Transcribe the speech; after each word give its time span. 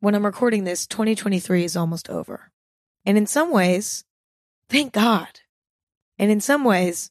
when 0.00 0.14
I'm 0.14 0.24
recording 0.24 0.64
this, 0.64 0.86
2023 0.86 1.64
is 1.64 1.76
almost 1.76 2.10
over. 2.10 2.50
And 3.04 3.16
in 3.16 3.26
some 3.26 3.52
ways, 3.52 4.04
thank 4.68 4.92
God. 4.92 5.40
And 6.18 6.30
in 6.30 6.40
some 6.40 6.64
ways, 6.64 7.10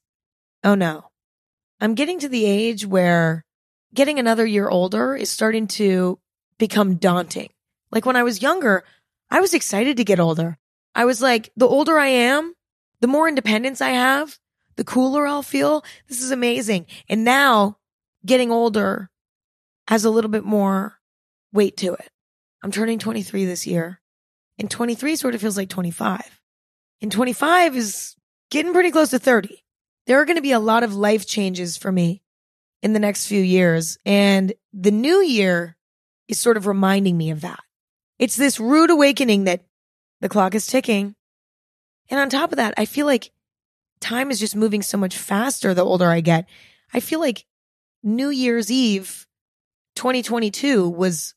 oh 0.63 0.75
no. 0.75 1.05
I'm 1.79 1.95
getting 1.95 2.19
to 2.19 2.29
the 2.29 2.45
age 2.45 2.85
where 2.85 3.45
getting 3.93 4.19
another 4.19 4.45
year 4.45 4.67
older 4.67 5.15
is 5.15 5.29
starting 5.29 5.67
to 5.67 6.19
become 6.57 6.95
daunting. 6.95 7.49
Like 7.91 8.05
when 8.05 8.15
I 8.15 8.23
was 8.23 8.41
younger, 8.41 8.83
I 9.31 9.39
was 9.39 9.53
excited 9.53 9.97
to 9.97 10.03
get 10.03 10.19
older. 10.19 10.57
I 10.93 11.05
was 11.05 11.21
like, 11.21 11.51
the 11.55 11.67
older 11.67 11.97
I 11.97 12.07
am, 12.07 12.53
the 12.99 13.07
more 13.07 13.29
independence 13.29 13.81
I 13.81 13.91
have, 13.91 14.37
the 14.75 14.83
cooler 14.83 15.25
I'll 15.25 15.43
feel. 15.43 15.83
This 16.07 16.21
is 16.21 16.31
amazing. 16.31 16.87
And 17.07 17.23
now 17.23 17.77
getting 18.25 18.51
older 18.51 19.09
has 19.87 20.05
a 20.05 20.09
little 20.09 20.31
bit 20.31 20.43
more 20.43 20.99
weight 21.53 21.77
to 21.77 21.93
it. 21.93 22.09
I'm 22.61 22.71
turning 22.71 22.99
23 22.99 23.45
this 23.45 23.65
year 23.65 24.01
and 24.57 24.69
23 24.69 25.15
sort 25.15 25.35
of 25.35 25.41
feels 25.41 25.57
like 25.57 25.69
25 25.69 26.41
and 27.01 27.11
25 27.11 27.75
is 27.75 28.15
getting 28.51 28.73
pretty 28.73 28.91
close 28.91 29.09
to 29.11 29.19
30. 29.19 29.63
There 30.07 30.19
are 30.19 30.25
going 30.25 30.37
to 30.37 30.41
be 30.41 30.51
a 30.51 30.59
lot 30.59 30.83
of 30.83 30.95
life 30.95 31.25
changes 31.25 31.77
for 31.77 31.91
me 31.91 32.21
in 32.81 32.93
the 32.93 32.99
next 32.99 33.27
few 33.27 33.41
years. 33.41 33.97
And 34.05 34.53
the 34.73 34.91
new 34.91 35.21
year 35.21 35.77
is 36.27 36.39
sort 36.39 36.57
of 36.57 36.67
reminding 36.67 37.17
me 37.17 37.31
of 37.31 37.41
that. 37.41 37.59
It's 38.17 38.35
this 38.35 38.59
rude 38.59 38.89
awakening 38.89 39.45
that 39.45 39.63
the 40.21 40.29
clock 40.29 40.55
is 40.55 40.67
ticking. 40.67 41.15
And 42.09 42.19
on 42.19 42.29
top 42.29 42.51
of 42.51 42.57
that, 42.57 42.73
I 42.77 42.85
feel 42.85 43.05
like 43.05 43.31
time 44.01 44.31
is 44.31 44.39
just 44.39 44.55
moving 44.55 44.81
so 44.81 44.97
much 44.97 45.17
faster 45.17 45.73
the 45.73 45.85
older 45.85 46.09
I 46.09 46.21
get. 46.21 46.47
I 46.93 46.99
feel 46.99 47.19
like 47.19 47.45
New 48.03 48.29
Year's 48.29 48.71
Eve 48.71 49.27
2022 49.95 50.89
was 50.89 51.35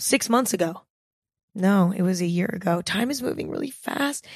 six 0.00 0.28
months 0.28 0.52
ago. 0.52 0.82
No, 1.54 1.92
it 1.92 2.02
was 2.02 2.20
a 2.20 2.26
year 2.26 2.46
ago. 2.46 2.80
Time 2.80 3.10
is 3.10 3.22
moving 3.22 3.50
really 3.50 3.70
fast 3.70 4.26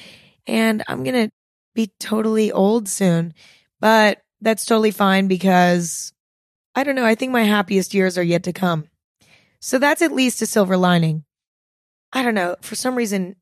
and 0.47 0.83
I'm 0.87 1.03
going 1.03 1.27
to 1.27 1.31
be 1.73 1.91
totally 1.99 2.51
old 2.51 2.87
soon, 2.87 3.33
but 3.79 4.21
that's 4.41 4.65
totally 4.65 4.91
fine 4.91 5.27
because 5.27 6.13
I 6.75 6.83
don't 6.83 6.95
know. 6.95 7.05
I 7.05 7.15
think 7.15 7.31
my 7.31 7.43
happiest 7.43 7.93
years 7.93 8.17
are 8.17 8.23
yet 8.23 8.43
to 8.43 8.53
come. 8.53 8.87
So 9.59 9.79
that's 9.79 10.01
at 10.01 10.11
least 10.11 10.41
a 10.41 10.45
silver 10.45 10.77
lining. 10.77 11.23
I 12.13 12.21
don't 12.21 12.35
know. 12.35 12.55
For 12.61 12.75
some 12.75 12.95
reason, 12.95 13.35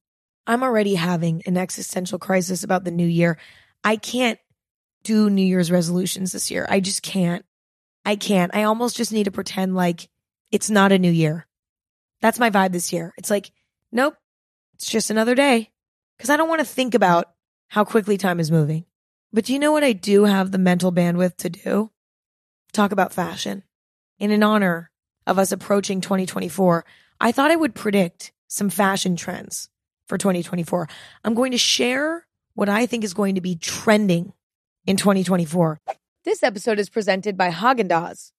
I'm 0.47 0.63
already 0.63 0.95
having 0.95 1.41
an 1.45 1.57
existential 1.57 2.19
crisis 2.19 2.63
about 2.63 2.83
the 2.83 2.91
new 2.91 3.07
year. 3.07 3.37
I 3.83 3.97
can't 3.97 4.39
do 5.03 5.29
New 5.29 5.45
Year's 5.45 5.71
resolutions 5.71 6.31
this 6.31 6.49
year. 6.49 6.65
I 6.69 6.79
just 6.79 7.01
can't. 7.01 7.45
I 8.05 8.15
can't. 8.15 8.55
I 8.55 8.63
almost 8.63 8.97
just 8.97 9.11
need 9.11 9.25
to 9.25 9.31
pretend 9.31 9.75
like 9.75 10.09
it's 10.51 10.69
not 10.69 10.91
a 10.91 10.99
new 10.99 11.11
year. 11.11 11.45
That's 12.23 12.39
my 12.39 12.49
vibe 12.49 12.71
this 12.71 12.93
year. 12.93 13.13
It's 13.17 13.29
like, 13.29 13.51
nope, 13.91 14.15
it's 14.75 14.89
just 14.89 15.09
another 15.09 15.35
day. 15.35 15.71
Cause 16.17 16.29
I 16.29 16.37
don't 16.37 16.47
want 16.47 16.61
to 16.61 16.65
think 16.65 16.95
about 16.95 17.25
how 17.67 17.83
quickly 17.83 18.17
time 18.17 18.39
is 18.39 18.49
moving. 18.49 18.85
But 19.33 19.43
do 19.43 19.51
you 19.51 19.59
know 19.59 19.73
what 19.73 19.83
I 19.83 19.91
do 19.91 20.23
have 20.23 20.53
the 20.53 20.57
mental 20.57 20.93
bandwidth 20.93 21.35
to 21.37 21.49
do? 21.49 21.91
Talk 22.71 22.93
about 22.93 23.11
fashion. 23.11 23.63
In 24.19 24.31
an 24.31 24.41
honor 24.41 24.89
of 25.27 25.37
us 25.37 25.51
approaching 25.51 25.99
2024, 25.99 26.85
I 27.19 27.33
thought 27.33 27.51
I 27.51 27.57
would 27.57 27.75
predict 27.75 28.31
some 28.47 28.69
fashion 28.69 29.17
trends 29.17 29.69
for 30.07 30.17
2024. 30.17 30.87
I'm 31.25 31.33
going 31.33 31.51
to 31.51 31.57
share 31.57 32.25
what 32.53 32.69
I 32.69 32.85
think 32.85 33.03
is 33.03 33.13
going 33.13 33.35
to 33.35 33.41
be 33.41 33.57
trending 33.57 34.31
in 34.85 34.95
2024. 34.95 35.81
This 36.23 36.41
episode 36.41 36.79
is 36.79 36.89
presented 36.89 37.35
by 37.35 37.49
Haagen-Dazs. 37.49 38.31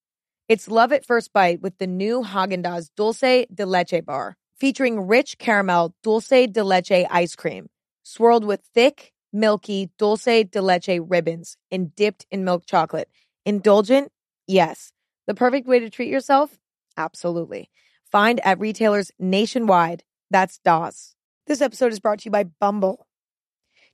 It's 0.47 0.69
love 0.69 0.93
at 0.93 1.07
first 1.07 1.33
bite 1.33 1.63
with 1.63 1.79
the 1.79 1.87
new 1.87 2.23
Haagen-Dazs 2.23 2.91
Dulce 2.95 3.47
de 3.53 3.65
Leche 3.65 4.05
bar, 4.05 4.37
featuring 4.61 5.07
rich 5.07 5.39
caramel 5.39 5.95
dulce 6.03 6.29
de 6.29 6.63
leche 6.63 7.07
ice 7.11 7.35
cream, 7.35 7.71
swirled 8.03 8.45
with 8.45 8.61
thick, 8.75 9.15
milky 9.33 9.89
dulce 9.99 10.45
de 10.45 10.61
leche 10.61 11.01
ribbons 11.01 11.57
and 11.71 11.95
dipped 11.97 12.27
in 12.31 12.45
milk 12.45 12.67
chocolate. 12.67 13.09
Indulgent? 13.47 14.13
Yes. 14.47 14.93
The 15.27 15.33
perfect 15.33 15.67
way 15.67 15.79
to 15.79 15.89
treat 15.89 16.11
yourself? 16.11 16.59
Absolutely. 16.95 17.71
Find 18.13 18.39
at 18.41 18.61
retailers 18.61 19.11
nationwide. 19.19 20.05
That's 20.31 20.61
Dazs. 20.63 21.15
This 21.47 21.63
episode 21.63 21.93
is 21.93 22.01
brought 22.01 22.19
to 22.19 22.27
you 22.27 22.31
by 22.31 22.45
Bumble. 22.45 23.07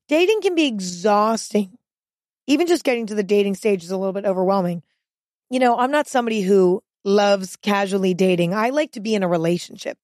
Dating 0.09 0.41
can 0.43 0.57
be 0.57 0.67
exhausting. 0.67 1.79
Even 2.49 2.67
just 2.67 2.83
getting 2.83 3.07
to 3.07 3.15
the 3.15 3.23
dating 3.23 3.55
stage 3.55 3.85
is 3.85 3.93
a 3.93 3.97
little 3.97 4.13
bit 4.13 4.27
overwhelming. 4.27 4.83
You 5.51 5.59
know, 5.59 5.77
I'm 5.77 5.91
not 5.91 6.07
somebody 6.07 6.43
who 6.43 6.81
loves 7.05 7.57
casually 7.57 8.15
dating. 8.15 8.55
I 8.55 8.71
like 8.71 8.93
to 8.93 9.01
be 9.01 9.17
in 9.17 9.25
a 9.25 9.29
relationship. 9.29 9.99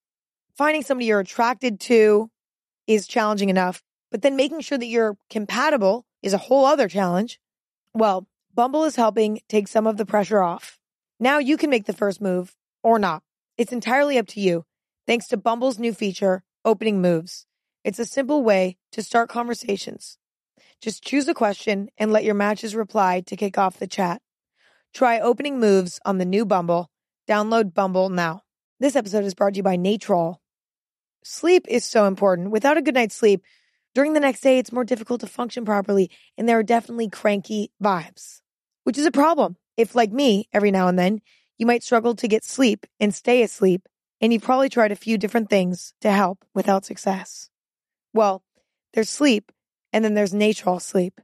Finding 0.56 0.82
somebody 0.82 1.06
you're 1.06 1.20
attracted 1.20 1.78
to 1.82 2.28
is 2.88 3.06
challenging 3.06 3.48
enough, 3.48 3.80
but 4.10 4.22
then 4.22 4.34
making 4.34 4.60
sure 4.62 4.76
that 4.76 4.86
you're 4.86 5.16
compatible 5.30 6.04
is 6.20 6.32
a 6.32 6.38
whole 6.38 6.64
other 6.64 6.88
challenge. 6.88 7.38
Well, 7.94 8.26
Bumble 8.54 8.82
is 8.84 8.96
helping 8.96 9.40
take 9.48 9.68
some 9.68 9.86
of 9.86 9.98
the 9.98 10.06
pressure 10.06 10.42
off. 10.42 10.80
Now 11.20 11.38
you 11.38 11.56
can 11.56 11.70
make 11.70 11.86
the 11.86 11.92
first 11.92 12.20
move 12.20 12.56
or 12.82 12.98
not. 12.98 13.22
It's 13.56 13.72
entirely 13.72 14.18
up 14.18 14.26
to 14.28 14.40
you. 14.40 14.64
Thanks 15.06 15.28
to 15.28 15.36
Bumble's 15.36 15.78
new 15.78 15.92
feature, 15.92 16.42
Opening 16.64 17.00
Moves. 17.00 17.46
It's 17.84 18.00
a 18.00 18.04
simple 18.04 18.42
way 18.42 18.78
to 18.90 19.00
start 19.00 19.28
conversations. 19.28 20.18
Just 20.80 21.04
choose 21.04 21.28
a 21.28 21.34
question 21.34 21.88
and 21.96 22.12
let 22.12 22.24
your 22.24 22.34
matches 22.34 22.74
reply 22.74 23.20
to 23.26 23.36
kick 23.36 23.56
off 23.58 23.78
the 23.78 23.86
chat. 23.86 24.20
Try 24.96 25.20
opening 25.20 25.60
moves 25.60 26.00
on 26.06 26.16
the 26.16 26.24
new 26.24 26.46
Bumble. 26.46 26.90
Download 27.28 27.74
Bumble 27.74 28.08
now. 28.08 28.40
This 28.80 28.96
episode 28.96 29.26
is 29.26 29.34
brought 29.34 29.52
to 29.52 29.58
you 29.58 29.62
by 29.62 29.76
Natrol. 29.76 30.36
Sleep 31.22 31.66
is 31.68 31.84
so 31.84 32.06
important. 32.06 32.50
Without 32.50 32.78
a 32.78 32.80
good 32.80 32.94
night's 32.94 33.14
sleep, 33.14 33.42
during 33.94 34.14
the 34.14 34.20
next 34.20 34.40
day, 34.40 34.56
it's 34.58 34.72
more 34.72 34.84
difficult 34.84 35.20
to 35.20 35.26
function 35.26 35.66
properly, 35.66 36.10
and 36.38 36.48
there 36.48 36.58
are 36.58 36.62
definitely 36.62 37.10
cranky 37.10 37.70
vibes, 37.84 38.40
which 38.84 38.96
is 38.96 39.04
a 39.04 39.10
problem. 39.10 39.58
If, 39.76 39.94
like 39.94 40.12
me, 40.12 40.48
every 40.50 40.70
now 40.70 40.88
and 40.88 40.98
then, 40.98 41.20
you 41.58 41.66
might 41.66 41.82
struggle 41.82 42.14
to 42.14 42.26
get 42.26 42.42
sleep 42.42 42.86
and 42.98 43.14
stay 43.14 43.42
asleep, 43.42 43.86
and 44.22 44.32
you've 44.32 44.44
probably 44.44 44.70
tried 44.70 44.92
a 44.92 44.96
few 44.96 45.18
different 45.18 45.50
things 45.50 45.92
to 46.00 46.10
help 46.10 46.42
without 46.54 46.86
success. 46.86 47.50
Well, 48.14 48.42
there's 48.94 49.10
sleep, 49.10 49.52
and 49.92 50.02
then 50.02 50.14
there's 50.14 50.32
Natrol 50.32 50.80
sleep. 50.80 51.20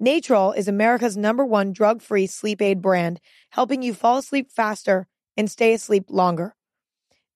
Natrol 0.00 0.54
is 0.54 0.68
America's 0.68 1.16
number 1.16 1.44
one 1.44 1.72
drug 1.72 2.02
free 2.02 2.26
sleep 2.26 2.60
aid 2.60 2.82
brand, 2.82 3.18
helping 3.50 3.82
you 3.82 3.94
fall 3.94 4.18
asleep 4.18 4.50
faster 4.52 5.06
and 5.38 5.50
stay 5.50 5.72
asleep 5.72 6.04
longer. 6.08 6.54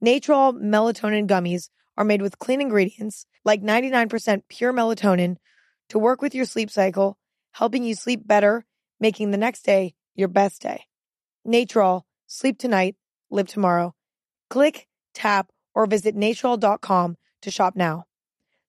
Natrol 0.05 0.61
melatonin 0.61 1.27
gummies 1.27 1.71
are 1.97 2.05
made 2.05 2.21
with 2.21 2.39
clean 2.39 2.61
ingredients 2.61 3.25
like 3.47 3.63
99% 3.63 4.43
pure 4.49 4.75
melatonin 4.75 5.37
to 5.89 5.99
work 5.99 6.21
with 6.21 6.35
your 6.35 6.45
sleep 6.45 6.71
cycle, 6.71 7.17
helping 7.53 7.83
you 7.83 7.95
sleep 7.95 8.27
better, 8.27 8.67
making 8.99 9.31
the 9.31 9.39
next 9.39 9.63
day 9.63 9.95
your 10.15 10.29
best 10.29 10.61
day. 10.61 10.85
Natrol, 11.47 12.03
sleep 12.27 12.59
tonight, 12.59 12.95
live 13.31 13.49
tomorrow. 13.49 13.95
Click, 14.51 14.87
tap, 15.15 15.51
or 15.75 15.87
visit 15.87 16.15
natrol.com 16.15 17.17
to 17.41 17.51
shop 17.51 17.75
now. 17.75 18.05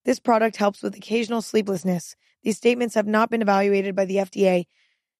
This 0.05 0.19
product 0.19 0.55
helps 0.55 0.81
with 0.81 0.95
occasional 0.95 1.41
sleeplessness 1.41 2.15
these 2.43 2.57
statements 2.57 2.95
have 2.95 3.07
not 3.07 3.29
been 3.29 3.41
evaluated 3.41 3.95
by 3.95 4.05
the 4.05 4.17
FDA. 4.17 4.65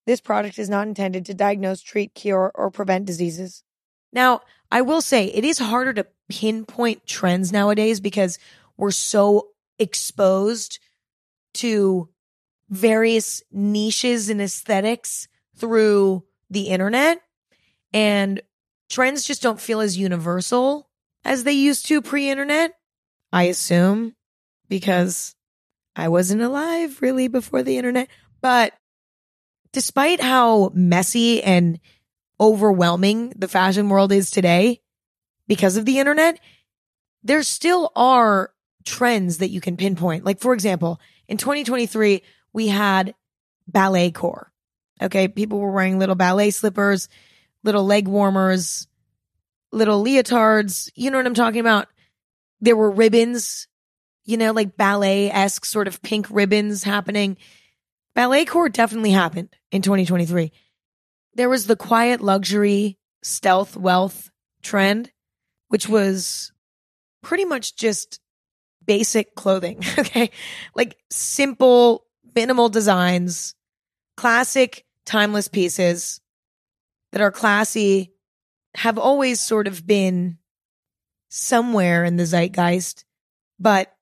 This 0.06 0.22
product 0.22 0.58
is 0.58 0.70
not 0.70 0.88
intended 0.88 1.26
to 1.26 1.34
diagnose, 1.34 1.82
treat, 1.82 2.14
cure, 2.16 2.52
or 2.56 2.72
prevent 2.72 3.06
diseases. 3.06 3.64
Now, 4.12 4.42
I 4.72 4.82
will 4.82 5.02
say 5.02 5.26
it 5.26 5.46
is 5.46 5.60
harder 5.60 5.94
to 5.94 6.08
pinpoint 6.30 7.06
trends 7.06 7.52
nowadays 7.52 8.00
because 8.00 8.40
we're 8.78 8.92
so 8.92 9.50
exposed 9.78 10.80
to 11.56 12.10
various 12.70 13.44
niches 13.52 14.30
and 14.30 14.42
aesthetics 14.42 15.28
through 15.56 16.24
the 16.50 16.70
internet. 16.70 17.22
And 17.94 18.42
trends 18.90 19.24
just 19.24 19.42
don't 19.42 19.60
feel 19.60 19.82
as 19.82 19.98
universal 19.98 20.90
as 21.24 21.44
they 21.44 21.52
used 21.52 21.86
to 21.88 22.02
pre 22.02 22.30
internet, 22.30 22.74
I 23.32 23.44
assume, 23.44 24.16
because 24.70 25.36
I 26.02 26.08
wasn't 26.08 26.42
alive 26.42 27.00
really 27.00 27.28
before 27.28 27.62
the 27.62 27.78
internet, 27.78 28.08
but 28.42 28.74
despite 29.72 30.20
how 30.20 30.72
messy 30.74 31.44
and 31.44 31.80
overwhelming 32.40 33.34
the 33.36 33.48
fashion 33.48 33.88
world 33.88 34.12
is 34.12 34.32
today 34.32 34.82
because 35.48 35.78
of 35.78 35.86
the 35.86 36.00
internet, 36.00 36.40
there 37.24 37.44
still 37.44 37.92
are 37.96 38.52
trends 38.84 39.38
that 39.38 39.52
you 39.52 39.62
can 39.62 39.78
pinpoint. 39.78 40.26
Like, 40.26 40.40
for 40.40 40.56
example, 40.56 41.00
in 41.28 41.38
2023, 41.38 42.24
we 42.52 42.68
had 42.68 43.14
ballet 43.68 44.10
core. 44.10 44.52
Okay. 45.04 45.28
People 45.28 45.60
were 45.60 45.72
wearing 45.72 46.00
little 46.00 46.16
ballet 46.16 46.50
slippers, 46.50 47.10
little 47.64 47.86
leg 47.86 48.08
warmers, 48.08 48.88
little 49.72 50.04
leotards. 50.04 50.90
You 50.96 51.12
know 51.12 51.20
what 51.20 51.28
I'm 51.28 51.36
talking 51.36 51.60
about? 51.60 51.90
There 52.60 52.76
were 52.76 52.90
ribbons 52.90 53.68
you 54.26 54.38
know, 54.38 54.52
like 54.52 54.78
ballet 54.78 55.32
esque 55.32 55.66
sort 55.66 55.88
of 55.88 56.02
pink 56.02 56.28
ribbons 56.30 56.84
happening. 56.84 57.38
Ballet 58.16 58.46
core 58.46 58.70
definitely 58.70 59.12
happened 59.12 59.50
in 59.72 59.82
2023. 59.82 60.52
There 61.36 61.50
was 61.50 61.68
the 61.68 61.76
quiet 61.76 62.22
luxury 62.22 62.98
stealth 63.24 63.78
wealth 63.78 64.30
trend, 64.62 65.12
which 65.70 65.88
was 65.88 66.52
pretty 67.24 67.46
much 67.46 67.76
just 67.76 68.20
basic 68.86 69.36
clothing. 69.36 69.84
Okay. 69.98 70.32
Like 70.76 70.98
simple, 71.10 72.06
minimal 72.36 72.70
designs, 72.70 73.56
classic, 74.18 74.86
timeless 75.06 75.48
pieces 75.48 76.20
that 77.12 77.22
are 77.22 77.32
classy 77.32 78.14
have 78.76 78.98
always 78.98 79.40
sort 79.40 79.68
of 79.68 79.86
been 79.86 80.38
somewhere 81.30 82.04
in 82.04 82.18
the 82.18 82.26
zeitgeist, 82.26 83.06
but 83.60 83.94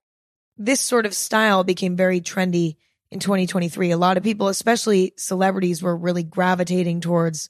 this 0.60 0.80
sort 0.82 1.06
of 1.06 1.14
style 1.14 1.64
became 1.64 1.96
very 1.96 2.20
trendy 2.20 2.76
in 3.10 3.18
2023. 3.18 3.92
A 3.92 3.96
lot 3.96 4.18
of 4.18 4.22
people, 4.22 4.48
especially 4.48 5.14
celebrities, 5.16 5.82
were 5.82 5.96
really 5.96 6.22
gravitating 6.22 7.00
towards 7.00 7.48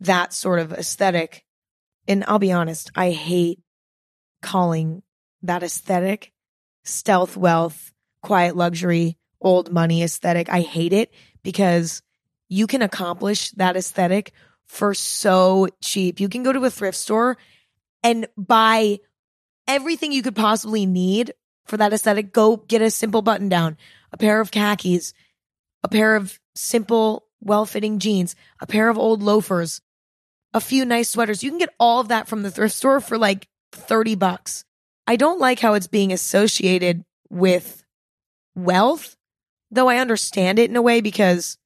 that 0.00 0.34
sort 0.34 0.58
of 0.58 0.74
aesthetic. 0.74 1.46
And 2.06 2.24
I'll 2.28 2.38
be 2.38 2.52
honest, 2.52 2.90
I 2.94 3.10
hate 3.10 3.60
calling 4.42 5.02
that 5.42 5.62
aesthetic 5.62 6.34
stealth 6.84 7.38
wealth, 7.38 7.94
quiet 8.22 8.54
luxury, 8.54 9.16
old 9.40 9.72
money 9.72 10.02
aesthetic. 10.02 10.50
I 10.50 10.60
hate 10.60 10.92
it 10.92 11.14
because 11.42 12.02
you 12.50 12.66
can 12.66 12.82
accomplish 12.82 13.50
that 13.52 13.76
aesthetic 13.76 14.32
for 14.66 14.92
so 14.92 15.68
cheap. 15.82 16.20
You 16.20 16.28
can 16.28 16.42
go 16.42 16.52
to 16.52 16.64
a 16.66 16.70
thrift 16.70 16.98
store 16.98 17.38
and 18.02 18.28
buy 18.36 18.98
everything 19.66 20.12
you 20.12 20.22
could 20.22 20.36
possibly 20.36 20.84
need 20.84 21.32
for 21.66 21.76
that 21.76 21.92
aesthetic. 21.92 22.32
Go 22.32 22.56
get 22.56 22.82
a 22.82 22.90
simple 22.90 23.22
button 23.22 23.48
down, 23.48 23.76
a 24.12 24.16
pair 24.16 24.40
of 24.40 24.50
khakis, 24.50 25.12
a 25.82 25.88
pair 25.88 26.16
of 26.16 26.40
simple, 26.54 27.26
well 27.40 27.66
fitting 27.66 27.98
jeans, 27.98 28.34
a 28.60 28.66
pair 28.66 28.88
of 28.88 28.98
old 28.98 29.22
loafers, 29.22 29.80
a 30.54 30.60
few 30.60 30.84
nice 30.84 31.10
sweaters. 31.10 31.42
You 31.42 31.50
can 31.50 31.58
get 31.58 31.74
all 31.78 32.00
of 32.00 32.08
that 32.08 32.28
from 32.28 32.42
the 32.42 32.50
thrift 32.50 32.74
store 32.74 33.00
for 33.00 33.18
like 33.18 33.48
30 33.72 34.14
bucks. 34.14 34.64
I 35.06 35.16
don't 35.16 35.38
like 35.38 35.60
how 35.60 35.74
it's 35.74 35.86
being 35.86 36.12
associated 36.12 37.04
with 37.30 37.84
wealth, 38.54 39.16
though 39.70 39.88
I 39.88 39.98
understand 39.98 40.58
it 40.58 40.70
in 40.70 40.76
a 40.76 40.82
way 40.82 41.00
because 41.00 41.58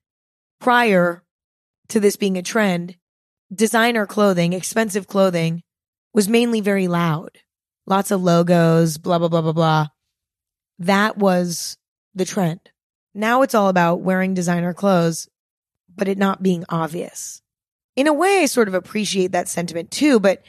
prior 0.61 1.23
to 1.89 2.01
this 2.01 2.17
being 2.17 2.37
a 2.37 2.43
trend, 2.43 2.97
designer 3.53 4.07
clothing, 4.07 4.53
expensive 4.53 5.07
clothing 5.07 5.63
was 6.13 6.29
mainly 6.29 6.61
very 6.61 6.89
loud. 6.89 7.39
Lots 7.91 8.13
of 8.13 8.23
logos, 8.23 8.99
blah, 8.99 9.19
blah, 9.19 9.27
blah, 9.27 9.43
blah, 9.43 9.53
blah. 9.53 9.87
That 10.79 11.19
was 11.19 11.77
the 12.15 12.25
trend. 12.25 12.61
Now 13.15 13.43
it's 13.43 13.53
all 13.53 13.69
about 13.69 14.01
wearing 14.01 14.33
designer 14.33 14.73
clothes, 14.73 15.29
but 15.93 16.07
it 16.07 16.17
not 16.17 16.41
being 16.41 16.65
obvious. 16.69 17.43
In 17.97 18.07
a 18.07 18.13
way, 18.13 18.43
I 18.43 18.47
sort 18.47 18.69
of 18.69 18.75
appreciate 18.75 19.33
that 19.33 19.49
sentiment 19.49 19.91
too, 19.91 20.21
but 20.21 20.45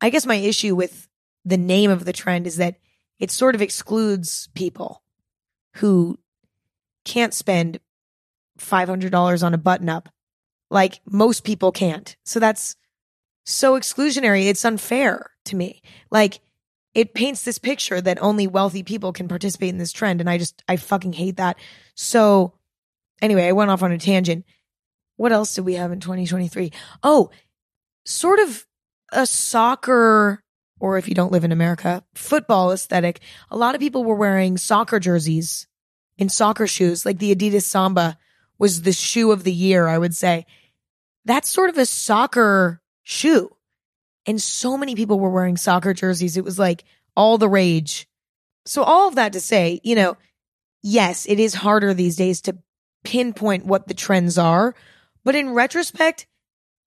I 0.00 0.10
guess 0.10 0.26
my 0.26 0.34
issue 0.34 0.74
with 0.74 1.06
the 1.44 1.56
name 1.56 1.92
of 1.92 2.04
the 2.04 2.12
trend 2.12 2.48
is 2.48 2.56
that 2.56 2.80
it 3.20 3.30
sort 3.30 3.54
of 3.54 3.62
excludes 3.62 4.48
people 4.56 5.04
who 5.76 6.18
can't 7.04 7.32
spend 7.32 7.78
$500 8.58 9.42
on 9.44 9.54
a 9.54 9.58
button 9.58 9.88
up 9.88 10.08
like 10.70 11.00
most 11.06 11.44
people 11.44 11.70
can't. 11.70 12.16
So 12.24 12.40
that's 12.40 12.74
so 13.44 13.78
exclusionary. 13.78 14.48
It's 14.48 14.64
unfair 14.64 15.30
to 15.44 15.54
me. 15.54 15.82
Like 16.10 16.40
it 16.94 17.14
paints 17.14 17.44
this 17.44 17.58
picture 17.58 18.00
that 18.00 18.20
only 18.20 18.46
wealthy 18.46 18.82
people 18.82 19.12
can 19.12 19.28
participate 19.28 19.68
in 19.68 19.78
this 19.78 19.92
trend. 19.92 20.20
And 20.20 20.28
I 20.28 20.38
just, 20.38 20.62
I 20.68 20.76
fucking 20.76 21.12
hate 21.12 21.36
that. 21.36 21.56
So 21.94 22.54
anyway, 23.22 23.46
I 23.46 23.52
went 23.52 23.70
off 23.70 23.82
on 23.82 23.92
a 23.92 23.98
tangent. 23.98 24.44
What 25.16 25.32
else 25.32 25.54
did 25.54 25.64
we 25.64 25.74
have 25.74 25.92
in 25.92 26.00
2023? 26.00 26.72
Oh, 27.02 27.30
sort 28.04 28.40
of 28.40 28.66
a 29.12 29.26
soccer 29.26 30.42
or 30.80 30.96
if 30.96 31.08
you 31.08 31.14
don't 31.14 31.30
live 31.30 31.44
in 31.44 31.52
America, 31.52 32.02
football 32.14 32.72
aesthetic. 32.72 33.20
A 33.50 33.56
lot 33.56 33.74
of 33.74 33.80
people 33.80 34.02
were 34.02 34.16
wearing 34.16 34.56
soccer 34.56 34.98
jerseys 34.98 35.68
and 36.18 36.32
soccer 36.32 36.66
shoes, 36.66 37.04
like 37.04 37.18
the 37.18 37.34
Adidas 37.34 37.64
Samba 37.64 38.18
was 38.58 38.82
the 38.82 38.92
shoe 38.92 39.30
of 39.30 39.44
the 39.44 39.52
year, 39.52 39.86
I 39.86 39.98
would 39.98 40.14
say. 40.14 40.46
That's 41.26 41.48
sort 41.48 41.70
of 41.70 41.78
a 41.78 41.86
soccer 41.86 42.80
shoe. 43.02 43.54
And 44.26 44.40
so 44.40 44.76
many 44.76 44.94
people 44.94 45.18
were 45.18 45.30
wearing 45.30 45.56
soccer 45.56 45.94
jerseys. 45.94 46.36
It 46.36 46.44
was 46.44 46.58
like 46.58 46.84
all 47.16 47.38
the 47.38 47.48
rage. 47.48 48.06
So, 48.66 48.82
all 48.82 49.08
of 49.08 49.14
that 49.14 49.32
to 49.32 49.40
say, 49.40 49.80
you 49.82 49.94
know, 49.94 50.16
yes, 50.82 51.26
it 51.26 51.40
is 51.40 51.54
harder 51.54 51.94
these 51.94 52.16
days 52.16 52.42
to 52.42 52.58
pinpoint 53.04 53.66
what 53.66 53.88
the 53.88 53.94
trends 53.94 54.38
are. 54.38 54.74
But 55.24 55.34
in 55.34 55.50
retrospect, 55.50 56.26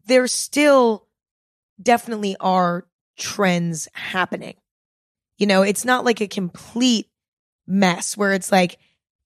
there 0.06 0.28
still 0.28 1.08
definitely 1.82 2.36
are 2.40 2.86
trends 3.18 3.88
happening. 3.94 4.56
You 5.38 5.48
know, 5.48 5.62
it's 5.64 5.86
not 5.86 6.06
like 6.06 6.22
a 6.22 6.28
complete 6.28 7.10
mess 7.66 8.16
where 8.16 8.34
it's 8.34 8.52
like 8.52 8.78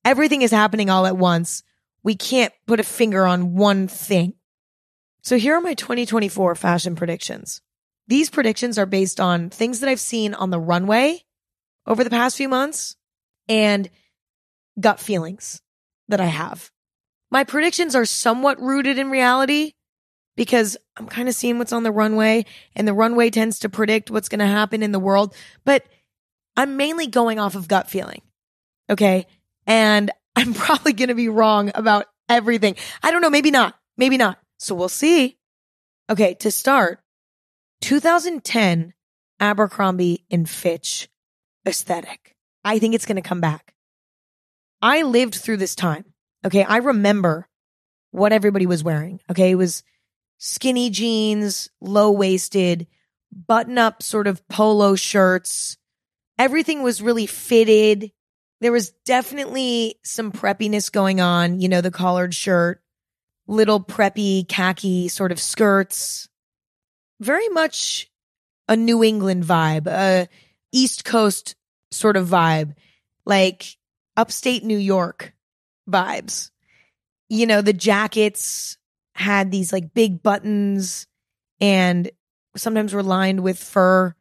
everything 0.05 0.41
is 0.41 0.51
happening 0.51 0.89
all 0.89 1.05
at 1.05 1.17
once. 1.17 1.63
We 2.03 2.15
can't 2.15 2.53
put 2.65 2.79
a 2.79 2.83
finger 2.83 3.25
on 3.25 3.55
one 3.55 3.87
thing. 3.87 4.33
So 5.21 5.37
here 5.37 5.55
are 5.55 5.61
my 5.61 5.73
2024 5.73 6.55
fashion 6.55 6.95
predictions. 6.95 7.61
These 8.07 8.29
predictions 8.29 8.77
are 8.77 8.85
based 8.85 9.19
on 9.19 9.49
things 9.49 9.79
that 9.79 9.89
I've 9.89 9.99
seen 9.99 10.33
on 10.33 10.49
the 10.49 10.59
runway 10.59 11.23
over 11.85 12.03
the 12.03 12.09
past 12.09 12.37
few 12.37 12.49
months 12.49 12.95
and 13.47 13.89
gut 14.79 14.99
feelings 14.99 15.61
that 16.07 16.21
I 16.21 16.25
have. 16.25 16.71
My 17.29 17.43
predictions 17.43 17.95
are 17.95 18.05
somewhat 18.05 18.61
rooted 18.61 18.97
in 18.97 19.09
reality, 19.09 19.73
because 20.37 20.77
I'm 20.95 21.07
kind 21.07 21.27
of 21.27 21.35
seeing 21.35 21.57
what's 21.57 21.73
on 21.73 21.83
the 21.83 21.91
runway 21.91 22.45
and 22.75 22.87
the 22.87 22.93
runway 22.93 23.29
tends 23.29 23.59
to 23.59 23.69
predict 23.69 24.09
what's 24.09 24.29
going 24.29 24.39
to 24.39 24.45
happen 24.45 24.83
in 24.83 24.93
the 24.93 24.99
world. 24.99 25.35
But 25.65 25.83
I'm 26.55 26.77
mainly 26.77 27.07
going 27.07 27.39
off 27.39 27.55
of 27.55 27.67
gut 27.67 27.89
feeling. 27.89 28.21
Okay. 28.89 29.25
And 29.65 30.11
I'm 30.37 30.53
probably 30.53 30.93
going 30.93 31.09
to 31.09 31.15
be 31.15 31.27
wrong 31.27 31.71
about 31.75 32.05
everything. 32.29 32.75
I 33.03 33.11
don't 33.11 33.21
know. 33.21 33.31
Maybe 33.31 33.51
not. 33.51 33.75
Maybe 33.97 34.17
not. 34.17 34.39
So 34.59 34.75
we'll 34.75 34.89
see. 34.89 35.37
Okay. 36.09 36.35
To 36.35 36.51
start, 36.51 36.99
2010 37.81 38.93
Abercrombie 39.39 40.25
and 40.31 40.49
Fitch 40.49 41.09
aesthetic. 41.65 42.35
I 42.63 42.79
think 42.79 42.95
it's 42.95 43.05
going 43.05 43.17
to 43.17 43.21
come 43.21 43.41
back. 43.41 43.73
I 44.81 45.03
lived 45.03 45.35
through 45.35 45.57
this 45.57 45.75
time. 45.75 46.05
Okay. 46.45 46.63
I 46.63 46.77
remember 46.77 47.47
what 48.11 48.31
everybody 48.31 48.65
was 48.65 48.83
wearing. 48.83 49.19
Okay. 49.29 49.51
It 49.51 49.55
was 49.55 49.83
skinny 50.37 50.89
jeans, 50.89 51.69
low 51.81 52.11
waisted, 52.11 52.87
button 53.31 53.77
up 53.77 54.01
sort 54.03 54.27
of 54.27 54.47
polo 54.47 54.95
shirts. 54.95 55.77
Everything 56.39 56.83
was 56.83 57.01
really 57.01 57.25
fitted. 57.25 58.11
There 58.61 58.71
was 58.71 58.91
definitely 59.05 59.99
some 60.03 60.31
preppiness 60.31 60.91
going 60.91 61.21
on, 61.21 61.59
you 61.59 61.69
know, 61.69 61.81
the 61.81 61.91
collared 61.91 62.33
shirt, 62.33 62.81
little 63.47 63.79
preppy 63.79 64.47
khaki 64.47 65.07
sort 65.07 65.31
of 65.31 65.39
skirts. 65.39 66.29
Very 67.19 67.49
much 67.49 68.09
a 68.67 68.75
New 68.75 69.03
England 69.03 69.43
vibe, 69.43 69.87
a 69.87 70.27
East 70.71 71.05
Coast 71.05 71.55
sort 71.91 72.17
of 72.17 72.27
vibe, 72.27 72.73
like 73.25 73.77
upstate 74.15 74.63
New 74.63 74.77
York 74.77 75.33
vibes. 75.89 76.51
You 77.29 77.45
know, 77.45 77.61
the 77.61 77.73
jackets 77.73 78.77
had 79.15 79.51
these 79.51 79.73
like 79.73 79.93
big 79.93 80.21
buttons 80.21 81.07
and 81.59 82.09
sometimes 82.55 82.93
were 82.93 83.03
lined 83.03 83.41
with 83.41 83.57
fur. 83.57 84.13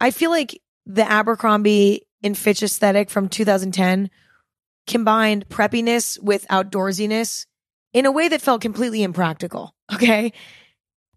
I 0.00 0.10
feel 0.10 0.30
like 0.30 0.60
the 0.86 1.08
Abercrombie 1.10 2.06
and 2.22 2.36
Fitch 2.36 2.62
aesthetic 2.62 3.10
from 3.10 3.28
2010 3.28 4.10
combined 4.86 5.48
preppiness 5.48 6.20
with 6.20 6.46
outdoorsiness 6.48 7.46
in 7.92 8.06
a 8.06 8.10
way 8.12 8.28
that 8.28 8.40
felt 8.40 8.60
completely 8.60 9.02
impractical. 9.02 9.74
Okay. 9.90 10.34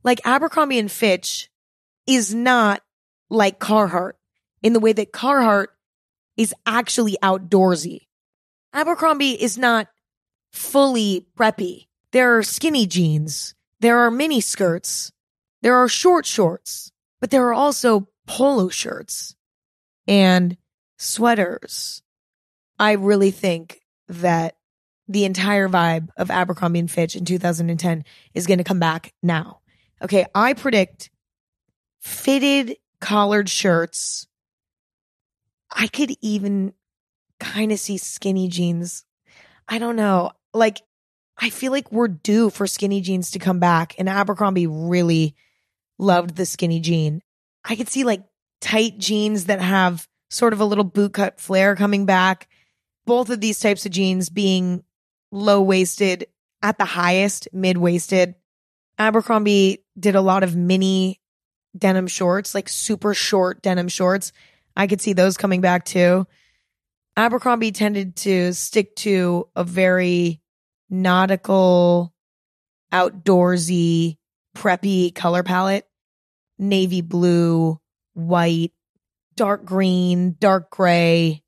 Like 0.03 0.22
Abercrombie 0.25 0.79
and 0.79 0.91
Fitch 0.91 1.50
is 2.08 2.34
not 2.34 2.81
like 3.29 3.60
Carhartt 3.60 4.13
in 4.62 4.74
the 4.74 4.79
way 4.79 4.93
that 4.93 5.13
Carhartt 5.13 5.67
is 6.38 6.53
actually 6.65 7.17
outdoorsy. 7.22 8.08
Abercrombie 8.74 9.41
is 9.41 9.58
not 9.58 9.88
fully 10.51 11.27
preppy. 11.38 11.88
There 12.12 12.38
are 12.38 12.43
skinny 12.43 12.88
jeans. 12.88 13.55
There 13.79 14.00
are 14.00 14.12
mini 14.12 14.41
skirts. 14.41 15.12
There 15.62 15.75
are 15.75 15.88
short 15.88 16.25
shorts, 16.25 16.91
but 17.20 17.31
there 17.31 17.48
are 17.48 17.53
also 17.53 18.08
polo 18.27 18.70
shirts 18.70 19.36
and 20.08 20.58
sweaters. 20.98 22.01
I 22.79 22.93
really 22.93 23.31
think 23.31 23.81
that 24.08 24.55
the 25.08 25.25
entire 25.25 25.67
vibe 25.67 26.10
of 26.17 26.31
Abercrombie 26.31 26.79
and 26.79 26.89
Fitch 26.89 27.15
in 27.15 27.25
2010 27.25 28.03
is 28.34 28.48
going 28.48 28.58
to 28.58 28.63
come 28.63 28.79
back 28.79 29.13
now. 29.22 29.61
Okay. 30.01 30.25
I 30.34 30.53
predict 30.53 31.10
fitted 32.01 32.77
collared 33.00 33.50
shirts. 33.50 34.27
I 35.72 35.88
could 35.88 36.12
even 36.22 36.74
kind 37.39 37.72
of 37.72 37.79
see 37.79 37.98
skinny 37.98 38.48
jeans. 38.48 39.05
I 39.67 39.79
don't 39.79 39.96
know. 39.96 40.31
Like 40.53 40.81
I 41.38 41.50
feel 41.50 41.72
like 41.72 41.91
we're 41.91 42.08
due 42.08 42.50
for 42.50 42.67
skinny 42.67 43.01
jeans 43.01 43.31
to 43.31 43.39
come 43.39 43.60
back. 43.60 43.96
And 43.98 44.08
Abercrombie 44.08 44.67
really 44.67 45.36
loved 45.98 46.36
the 46.36 46.46
skinny 46.46 46.79
jean. 46.79 47.22
I 47.65 47.75
could 47.75 47.89
see 47.89 48.03
like 48.03 48.24
tight 48.60 48.98
jeans 48.98 49.46
that 49.46 49.60
have 49.60 50.08
sort 50.29 50.53
of 50.53 50.60
a 50.60 50.65
little 50.65 50.86
bootcut 50.86 51.39
flare 51.39 51.75
coming 51.75 52.05
back. 52.05 52.48
Both 53.05 53.29
of 53.29 53.41
these 53.41 53.60
types 53.60 53.86
of 53.86 53.91
jeans 53.91 54.29
being 54.29 54.84
low 55.31 55.62
waisted 55.62 56.27
at 56.62 56.77
the 56.77 56.86
highest, 56.86 57.48
mid 57.51 57.77
waisted. 57.77 58.36
Abercrombie 59.01 59.84
did 60.00 60.15
a 60.15 60.22
lot 60.22 60.43
of 60.43 60.55
mini 60.55 61.20
denim 61.75 62.05
shorts, 62.05 62.53
like 62.53 62.70
super 62.70 63.15
short 63.15 63.63
denim 63.63 63.88
shorts. 63.88 64.31
I 64.77 64.86
could 64.86 65.01
see 65.01 65.13
those 65.13 65.38
coming 65.38 65.60
back 65.60 65.86
too. 65.86 66.27
Abercrombie 67.17 67.72
tended 67.72 68.15
to 68.17 68.53
stick 68.53 68.96
to 68.98 69.50
a 69.55 69.63
very 69.63 70.39
nautical, 70.89 72.13
outdoorsy, 72.93 74.17
preppy 74.55 75.13
color 75.15 75.41
palette. 75.41 75.88
Navy 76.60 77.01
blue, 77.01 77.79
white, 78.13 78.72
dark 79.36 79.65
green, 79.65 80.36
dark 80.39 80.70
gray, 80.70 81.41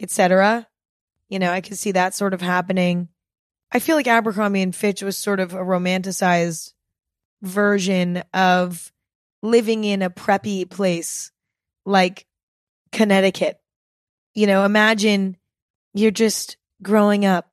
etc. 0.00 0.68
You 1.28 1.40
know, 1.40 1.50
I 1.50 1.62
could 1.62 1.78
see 1.78 1.92
that 1.92 2.14
sort 2.14 2.32
of 2.32 2.40
happening. 2.40 3.08
I 3.72 3.80
feel 3.80 3.96
like 3.96 4.06
Abercrombie 4.06 4.62
and 4.62 4.74
Fitch 4.74 5.02
was 5.02 5.16
sort 5.16 5.40
of 5.40 5.52
a 5.52 5.58
romanticized 5.58 6.74
version 7.42 8.22
of 8.32 8.92
living 9.42 9.84
in 9.84 10.02
a 10.02 10.10
preppy 10.10 10.68
place 10.68 11.30
like 11.84 12.26
Connecticut. 12.92 13.60
You 14.34 14.46
know, 14.46 14.64
imagine 14.64 15.36
you're 15.94 16.10
just 16.10 16.56
growing 16.82 17.24
up 17.24 17.50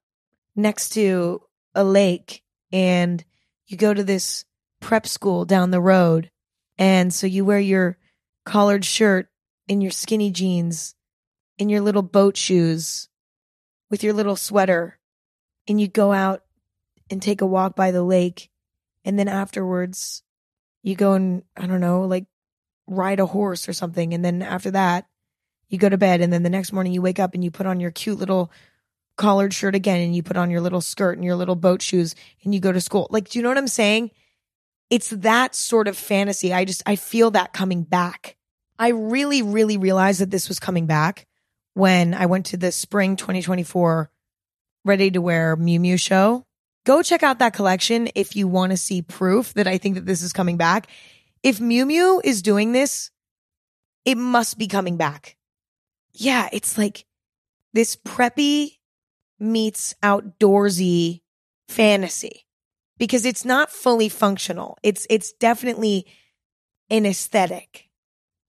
next 0.56 0.90
to 0.90 1.42
a 1.76 1.84
lake 1.84 2.44
and 2.72 3.24
you 3.68 3.78
go 3.78 3.94
to 3.94 4.04
this 4.04 4.46
prep 4.80 5.08
school 5.08 5.46
down 5.46 5.72
the 5.72 5.82
road. 5.82 6.30
And 6.78 7.14
so 7.14 7.28
you 7.28 7.46
wear 7.46 7.60
your 7.60 7.98
collared 8.46 8.84
shirt 8.84 9.30
in 9.68 9.82
your 9.82 9.92
skinny 9.92 10.32
jeans, 10.32 10.96
in 11.58 11.70
your 11.70 11.82
little 11.82 12.02
boat 12.02 12.36
shoes, 12.36 13.08
with 13.90 14.04
your 14.04 14.14
little 14.14 14.36
sweater, 14.36 15.00
and 15.68 15.80
you 15.80 15.88
go 15.88 16.12
out 16.12 16.44
and 17.10 17.22
take 17.22 17.42
a 17.42 17.46
walk 17.46 17.76
by 17.76 17.92
the 17.92 18.04
lake. 18.04 18.50
And 19.06 19.18
then 19.18 19.28
afterwards, 19.28 20.24
you 20.82 20.96
go 20.96 21.14
and, 21.14 21.44
I 21.58 21.66
don't 21.66 21.82
know, 21.82 22.04
like 22.04 22.26
ride 22.88 23.20
a 23.20 23.26
horse 23.26 23.68
or 23.68 23.74
something. 23.74 24.14
And 24.14 24.24
then 24.24 24.42
after 24.42 24.72
that, 24.72 25.06
you 25.70 25.78
go 25.78 25.90
to 25.90 25.98
bed. 25.98 26.22
And 26.22 26.32
then 26.32 26.44
the 26.44 26.50
next 26.50 26.72
morning, 26.72 26.94
you 26.94 27.02
wake 27.02 27.20
up 27.20 27.34
and 27.34 27.44
you 27.44 27.52
put 27.52 27.66
on 27.66 27.80
your 27.80 27.92
cute 27.92 28.20
little 28.20 28.52
collared 29.18 29.54
shirt 29.54 29.76
again 29.76 30.02
and 30.02 30.16
you 30.16 30.24
put 30.24 30.38
on 30.38 30.50
your 30.50 30.62
little 30.62 30.82
skirt 30.82 31.18
and 31.18 31.26
your 31.26 31.36
little 31.36 31.56
boat 31.56 31.82
shoes 31.82 32.16
and 32.44 32.54
you 32.54 32.60
go 32.60 32.72
to 32.72 32.82
school. 32.82 33.08
Like, 33.10 33.30
do 33.30 33.40
you 33.40 33.44
know 33.44 33.50
what 33.50 33.58
I'm 33.58 33.68
saying? 33.68 34.12
It's 34.90 35.10
that 35.10 35.56
sort 35.56 35.88
of 35.88 35.98
fantasy. 35.98 36.54
I 36.54 36.66
just, 36.66 36.84
I 36.86 36.96
feel 36.96 37.32
that 37.32 37.54
coming 37.54 37.84
back. 37.84 38.36
I 38.78 38.90
really, 38.90 39.42
really 39.42 39.78
realized 39.78 40.22
that 40.22 40.32
this 40.32 40.48
was 40.48 40.60
coming 40.60 40.88
back 40.88 41.28
when 41.74 42.14
I 42.14 42.26
went 42.26 42.48
to 42.48 42.58
the 42.58 42.72
spring 42.72 43.16
2024 43.16 44.10
ready 44.86 45.12
to 45.12 45.22
wear 45.22 45.56
Miu 45.56 45.80
Miu 45.80 46.00
show. 46.00 46.46
Go 46.86 47.02
check 47.02 47.24
out 47.24 47.40
that 47.40 47.54
collection 47.54 48.10
if 48.16 48.36
you 48.36 48.48
want 48.48 48.72
to 48.72 48.78
see 48.78 49.02
proof 49.02 49.54
that 49.54 49.68
I 49.68 49.78
think 49.78 49.96
that 49.96 50.06
this 50.06 50.22
is 50.22 50.34
coming 50.34 50.58
back. 50.58 50.88
If 51.42 51.60
Miu 51.60 51.86
Miu 51.86 52.22
is 52.24 52.42
doing 52.42 52.72
this, 52.72 53.12
it 54.06 54.18
must 54.18 54.58
be 54.58 54.68
coming 54.68 54.98
back. 54.98 55.38
Yeah, 56.14 56.50
it's 56.52 56.78
like 56.78 57.06
this 57.74 57.96
preppy 57.96 58.80
meets 59.40 59.96
outdoorsy 60.04 61.22
fantasy 61.68 62.46
because 62.98 63.26
it's 63.26 63.46
not 63.46 63.72
fully 63.72 64.10
functional. 64.10 64.78
It's 64.84 65.08
it's 65.10 65.34
definitely 65.34 66.06
an 66.90 67.06
aesthetic. 67.06 67.90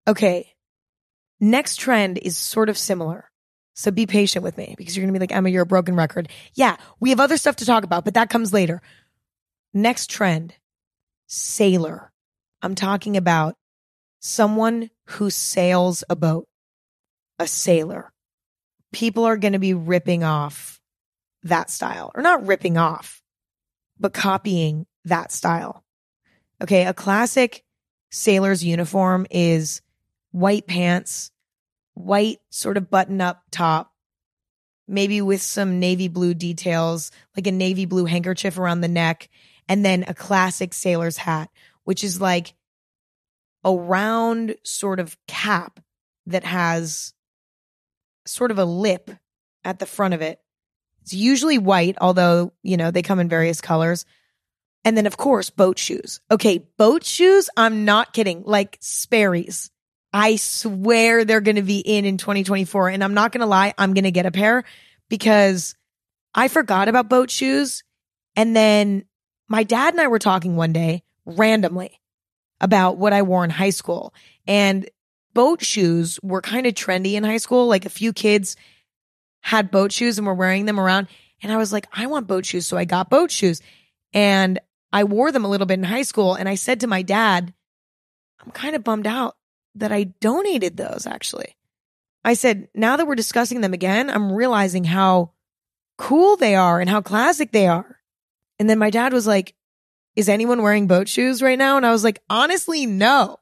Okay. 0.06 0.50
Next 1.40 1.76
trend 1.76 2.18
is 2.18 2.36
sort 2.36 2.68
of 2.68 2.78
similar. 2.78 3.30
So 3.74 3.90
be 3.90 4.06
patient 4.06 4.44
with 4.44 4.56
me 4.56 4.74
because 4.78 4.96
you're 4.96 5.02
going 5.04 5.12
to 5.12 5.18
be 5.18 5.22
like, 5.22 5.32
Emma, 5.32 5.48
you're 5.48 5.64
a 5.64 5.66
broken 5.66 5.96
record. 5.96 6.28
Yeah, 6.54 6.76
we 7.00 7.10
have 7.10 7.20
other 7.20 7.36
stuff 7.36 7.56
to 7.56 7.66
talk 7.66 7.82
about, 7.84 8.04
but 8.04 8.14
that 8.14 8.30
comes 8.30 8.52
later. 8.52 8.80
Next 9.72 10.08
trend, 10.08 10.54
sailor. 11.26 12.12
I'm 12.62 12.76
talking 12.76 13.16
about 13.16 13.56
someone 14.20 14.90
who 15.06 15.28
sails 15.28 16.04
a 16.08 16.14
boat, 16.14 16.46
a 17.38 17.48
sailor. 17.48 18.12
People 18.92 19.24
are 19.24 19.36
going 19.36 19.54
to 19.54 19.58
be 19.58 19.74
ripping 19.74 20.22
off 20.22 20.80
that 21.42 21.68
style, 21.68 22.12
or 22.14 22.22
not 22.22 22.46
ripping 22.46 22.78
off, 22.78 23.22
but 23.98 24.14
copying 24.14 24.86
that 25.04 25.32
style. 25.32 25.84
Okay. 26.62 26.86
A 26.86 26.94
classic 26.94 27.64
sailor's 28.10 28.64
uniform 28.64 29.26
is 29.30 29.82
white 30.30 30.66
pants, 30.66 31.32
white 31.94 32.40
sort 32.50 32.76
of 32.76 32.90
button 32.90 33.20
up 33.20 33.42
top, 33.50 33.92
maybe 34.86 35.20
with 35.22 35.40
some 35.40 35.80
navy 35.80 36.08
blue 36.08 36.34
details, 36.34 37.10
like 37.36 37.46
a 37.46 37.52
navy 37.52 37.86
blue 37.86 38.04
handkerchief 38.04 38.58
around 38.58 38.80
the 38.80 38.88
neck, 38.88 39.28
and 39.68 39.84
then 39.84 40.04
a 40.06 40.14
classic 40.14 40.74
sailor's 40.74 41.16
hat, 41.16 41.50
which 41.84 42.04
is 42.04 42.20
like 42.20 42.54
a 43.64 43.74
round 43.74 44.56
sort 44.62 45.00
of 45.00 45.16
cap 45.26 45.80
that 46.26 46.44
has 46.44 47.14
sort 48.26 48.50
of 48.50 48.58
a 48.58 48.64
lip 48.64 49.10
at 49.64 49.78
the 49.78 49.86
front 49.86 50.14
of 50.14 50.22
it. 50.22 50.40
It's 51.02 51.14
usually 51.14 51.58
white, 51.58 51.96
although, 52.00 52.52
you 52.62 52.76
know, 52.76 52.90
they 52.90 53.02
come 53.02 53.20
in 53.20 53.28
various 53.28 53.60
colors. 53.60 54.06
And 54.86 54.96
then, 54.96 55.06
of 55.06 55.16
course, 55.16 55.50
boat 55.50 55.78
shoes. 55.78 56.20
Okay, 56.30 56.66
boat 56.78 57.04
shoes, 57.04 57.48
I'm 57.56 57.84
not 57.84 58.12
kidding, 58.12 58.42
like 58.44 58.78
Sperry's. 58.80 59.70
I 60.14 60.36
swear 60.36 61.24
they're 61.24 61.40
going 61.40 61.56
to 61.56 61.62
be 61.62 61.80
in 61.80 62.04
in 62.04 62.18
2024. 62.18 62.90
And 62.90 63.02
I'm 63.02 63.14
not 63.14 63.32
going 63.32 63.40
to 63.40 63.46
lie, 63.46 63.74
I'm 63.76 63.94
going 63.94 64.04
to 64.04 64.12
get 64.12 64.26
a 64.26 64.30
pair 64.30 64.62
because 65.08 65.74
I 66.32 66.46
forgot 66.46 66.88
about 66.88 67.08
boat 67.08 67.32
shoes. 67.32 67.82
And 68.36 68.54
then 68.54 69.06
my 69.48 69.64
dad 69.64 69.92
and 69.92 70.00
I 70.00 70.06
were 70.06 70.20
talking 70.20 70.54
one 70.54 70.72
day 70.72 71.02
randomly 71.26 72.00
about 72.60 72.96
what 72.96 73.12
I 73.12 73.22
wore 73.22 73.42
in 73.42 73.50
high 73.50 73.70
school. 73.70 74.14
And 74.46 74.88
boat 75.34 75.64
shoes 75.64 76.20
were 76.22 76.40
kind 76.40 76.68
of 76.68 76.74
trendy 76.74 77.14
in 77.14 77.24
high 77.24 77.38
school. 77.38 77.66
Like 77.66 77.84
a 77.84 77.90
few 77.90 78.12
kids 78.12 78.54
had 79.40 79.72
boat 79.72 79.90
shoes 79.90 80.16
and 80.16 80.26
were 80.28 80.34
wearing 80.34 80.64
them 80.64 80.78
around. 80.78 81.08
And 81.42 81.50
I 81.50 81.56
was 81.56 81.72
like, 81.72 81.88
I 81.92 82.06
want 82.06 82.28
boat 82.28 82.46
shoes. 82.46 82.68
So 82.68 82.76
I 82.76 82.84
got 82.84 83.10
boat 83.10 83.32
shoes 83.32 83.60
and 84.12 84.60
I 84.92 85.02
wore 85.02 85.32
them 85.32 85.44
a 85.44 85.48
little 85.48 85.66
bit 85.66 85.80
in 85.80 85.84
high 85.84 86.02
school. 86.02 86.34
And 86.34 86.48
I 86.48 86.54
said 86.54 86.80
to 86.80 86.86
my 86.86 87.02
dad, 87.02 87.52
I'm 88.40 88.52
kind 88.52 88.76
of 88.76 88.84
bummed 88.84 89.08
out 89.08 89.34
that 89.74 89.92
I 89.92 90.04
donated 90.04 90.76
those 90.76 91.06
actually. 91.06 91.56
I 92.24 92.34
said, 92.34 92.68
now 92.74 92.96
that 92.96 93.06
we're 93.06 93.14
discussing 93.14 93.60
them 93.60 93.74
again, 93.74 94.08
I'm 94.08 94.32
realizing 94.32 94.84
how 94.84 95.32
cool 95.98 96.36
they 96.36 96.54
are 96.54 96.80
and 96.80 96.88
how 96.88 97.02
classic 97.02 97.52
they 97.52 97.66
are. 97.66 98.00
And 98.58 98.68
then 98.70 98.78
my 98.78 98.90
dad 98.90 99.12
was 99.12 99.26
like, 99.26 99.54
is 100.16 100.28
anyone 100.28 100.62
wearing 100.62 100.86
boat 100.86 101.08
shoes 101.08 101.42
right 101.42 101.58
now? 101.58 101.76
And 101.76 101.84
I 101.84 101.90
was 101.90 102.04
like, 102.04 102.22
honestly, 102.30 102.86
no, 102.86 103.40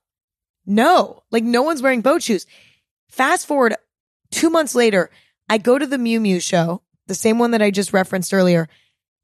no, 0.67 1.23
like 1.31 1.45
no 1.45 1.63
one's 1.63 1.83
wearing 1.83 2.01
boat 2.01 2.23
shoes. 2.23 2.47
Fast 3.09 3.47
forward 3.47 3.77
two 4.31 4.51
months 4.51 4.75
later, 4.75 5.11
I 5.49 5.59
go 5.59 5.79
to 5.79 5.87
the 5.87 5.99
Miu 5.99 6.19
Miu 6.19 6.43
show, 6.43 6.83
the 7.07 7.15
same 7.15 7.39
one 7.39 7.51
that 7.51 7.63
I 7.63 7.71
just 7.71 7.93
referenced 7.93 8.33
earlier. 8.33 8.69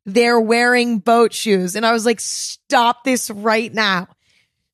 They're 0.05 0.41
wearing 0.41 0.99
boat 0.99 1.33
shoes. 1.33 1.75
And 1.75 1.85
I 1.85 1.93
was 1.93 2.07
like, 2.07 2.21
stop 2.21 3.05
this 3.05 3.31
right 3.31 3.73
now. 3.73 4.09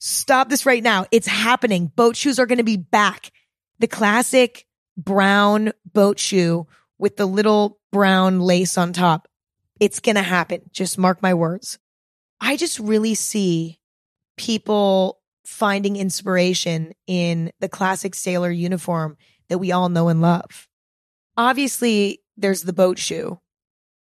Stop 0.06 0.50
this 0.50 0.66
right 0.66 0.82
now. 0.82 1.06
It's 1.10 1.26
happening. 1.26 1.86
Boat 1.86 2.14
shoes 2.14 2.38
are 2.38 2.44
going 2.44 2.58
to 2.58 2.62
be 2.62 2.76
back. 2.76 3.30
The 3.78 3.86
classic 3.86 4.66
brown 4.98 5.72
boat 5.94 6.18
shoe 6.18 6.66
with 6.98 7.16
the 7.16 7.24
little 7.24 7.78
brown 7.90 8.38
lace 8.38 8.76
on 8.76 8.92
top. 8.92 9.28
It's 9.80 10.00
going 10.00 10.16
to 10.16 10.22
happen. 10.22 10.60
Just 10.72 10.98
mark 10.98 11.22
my 11.22 11.32
words. 11.32 11.78
I 12.38 12.58
just 12.58 12.78
really 12.78 13.14
see 13.14 13.80
people 14.36 15.22
finding 15.46 15.96
inspiration 15.96 16.92
in 17.06 17.50
the 17.60 17.70
classic 17.70 18.14
sailor 18.14 18.50
uniform 18.50 19.16
that 19.48 19.56
we 19.56 19.72
all 19.72 19.88
know 19.88 20.08
and 20.08 20.20
love. 20.20 20.68
Obviously, 21.38 22.20
there's 22.36 22.60
the 22.60 22.74
boat 22.74 22.98
shoe. 22.98 23.40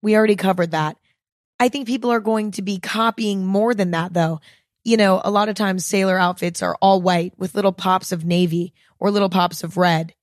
We 0.01 0.17
already 0.17 0.35
covered 0.35 0.71
that. 0.71 0.97
I 1.61 1.69
think 1.69 1.87
people 1.87 2.11
are 2.11 2.19
going 2.19 2.51
to 2.51 2.61
be 2.61 2.77
copying 2.77 3.45
more 3.45 3.73
than 3.73 3.91
that 3.91 4.13
though 4.13 4.41
you 4.87 4.95
know, 4.95 5.21
a 5.21 5.29
lot 5.29 5.49
of 5.49 5.55
times 5.55 5.85
sailor 5.85 6.17
outfits 6.17 6.63
are 6.63 6.77
all 6.81 7.01
white 7.01 7.33
with 7.37 7.55
little 7.55 7.73
pops 7.73 8.13
of 8.13 8.23
navy 8.23 8.73
or 8.99 9.11
little 9.11 9.27
pops 9.27 9.61
of 9.61 9.75
red. 9.75 10.13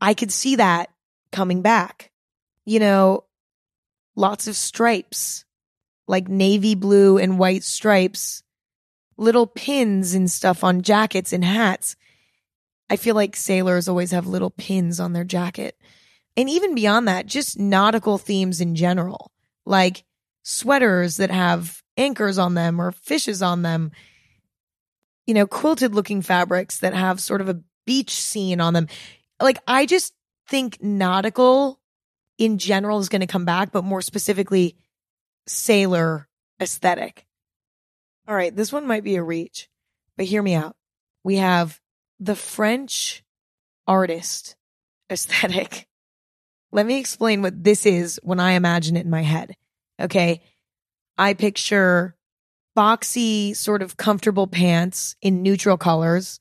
I 0.00 0.14
could 0.14 0.32
see 0.32 0.54
that 0.56 0.90
coming 1.32 1.60
back. 1.60 2.12
You 2.64 2.78
know, 2.78 3.24
lots 4.14 4.46
of 4.46 4.54
stripes, 4.54 5.44
like 6.06 6.28
navy 6.28 6.76
blue 6.76 7.18
and 7.18 7.36
white 7.36 7.64
stripes, 7.64 8.44
little 9.16 9.48
pins 9.48 10.14
and 10.14 10.30
stuff 10.30 10.62
on 10.62 10.82
jackets 10.82 11.32
and 11.32 11.44
hats. 11.44 11.96
I 12.88 12.94
feel 12.94 13.16
like 13.16 13.34
sailors 13.34 13.88
always 13.88 14.12
have 14.12 14.28
little 14.28 14.50
pins 14.50 15.00
on 15.00 15.14
their 15.14 15.24
jacket. 15.24 15.76
And 16.36 16.48
even 16.48 16.76
beyond 16.76 17.08
that, 17.08 17.26
just 17.26 17.58
nautical 17.58 18.18
themes 18.18 18.60
in 18.60 18.76
general, 18.76 19.32
like 19.66 20.04
sweaters 20.44 21.16
that 21.16 21.32
have 21.32 21.82
anchors 22.00 22.38
on 22.38 22.54
them 22.54 22.80
or 22.80 22.92
fishes 22.92 23.42
on 23.42 23.62
them. 23.62 23.92
You 25.26 25.34
know, 25.34 25.46
quilted 25.46 25.94
looking 25.94 26.22
fabrics 26.22 26.78
that 26.78 26.94
have 26.94 27.20
sort 27.20 27.40
of 27.40 27.48
a 27.48 27.60
beach 27.86 28.10
scene 28.10 28.60
on 28.60 28.74
them. 28.74 28.88
like 29.40 29.58
I 29.66 29.86
just 29.86 30.14
think 30.48 30.82
nautical 30.82 31.80
in 32.38 32.58
general 32.58 32.98
is 32.98 33.08
going 33.08 33.20
to 33.20 33.26
come 33.26 33.44
back, 33.44 33.70
but 33.70 33.84
more 33.84 34.02
specifically, 34.02 34.76
sailor 35.46 36.26
aesthetic. 36.60 37.26
All 38.26 38.34
right, 38.34 38.54
this 38.54 38.72
one 38.72 38.86
might 38.86 39.04
be 39.04 39.16
a 39.16 39.22
reach, 39.22 39.68
but 40.16 40.26
hear 40.26 40.42
me 40.42 40.54
out. 40.54 40.74
We 41.22 41.36
have 41.36 41.80
the 42.18 42.36
French 42.36 43.22
artist 43.86 44.56
aesthetic. 45.10 45.86
Let 46.72 46.86
me 46.86 46.98
explain 46.98 47.42
what 47.42 47.62
this 47.62 47.84
is 47.84 48.20
when 48.22 48.40
I 48.40 48.52
imagine 48.52 48.96
it 48.96 49.04
in 49.04 49.10
my 49.10 49.22
head. 49.22 49.56
Okay. 50.00 50.40
I 51.20 51.34
picture 51.34 52.16
boxy, 52.74 53.54
sort 53.54 53.82
of 53.82 53.98
comfortable 53.98 54.46
pants 54.46 55.16
in 55.20 55.42
neutral 55.42 55.76
colors, 55.76 56.40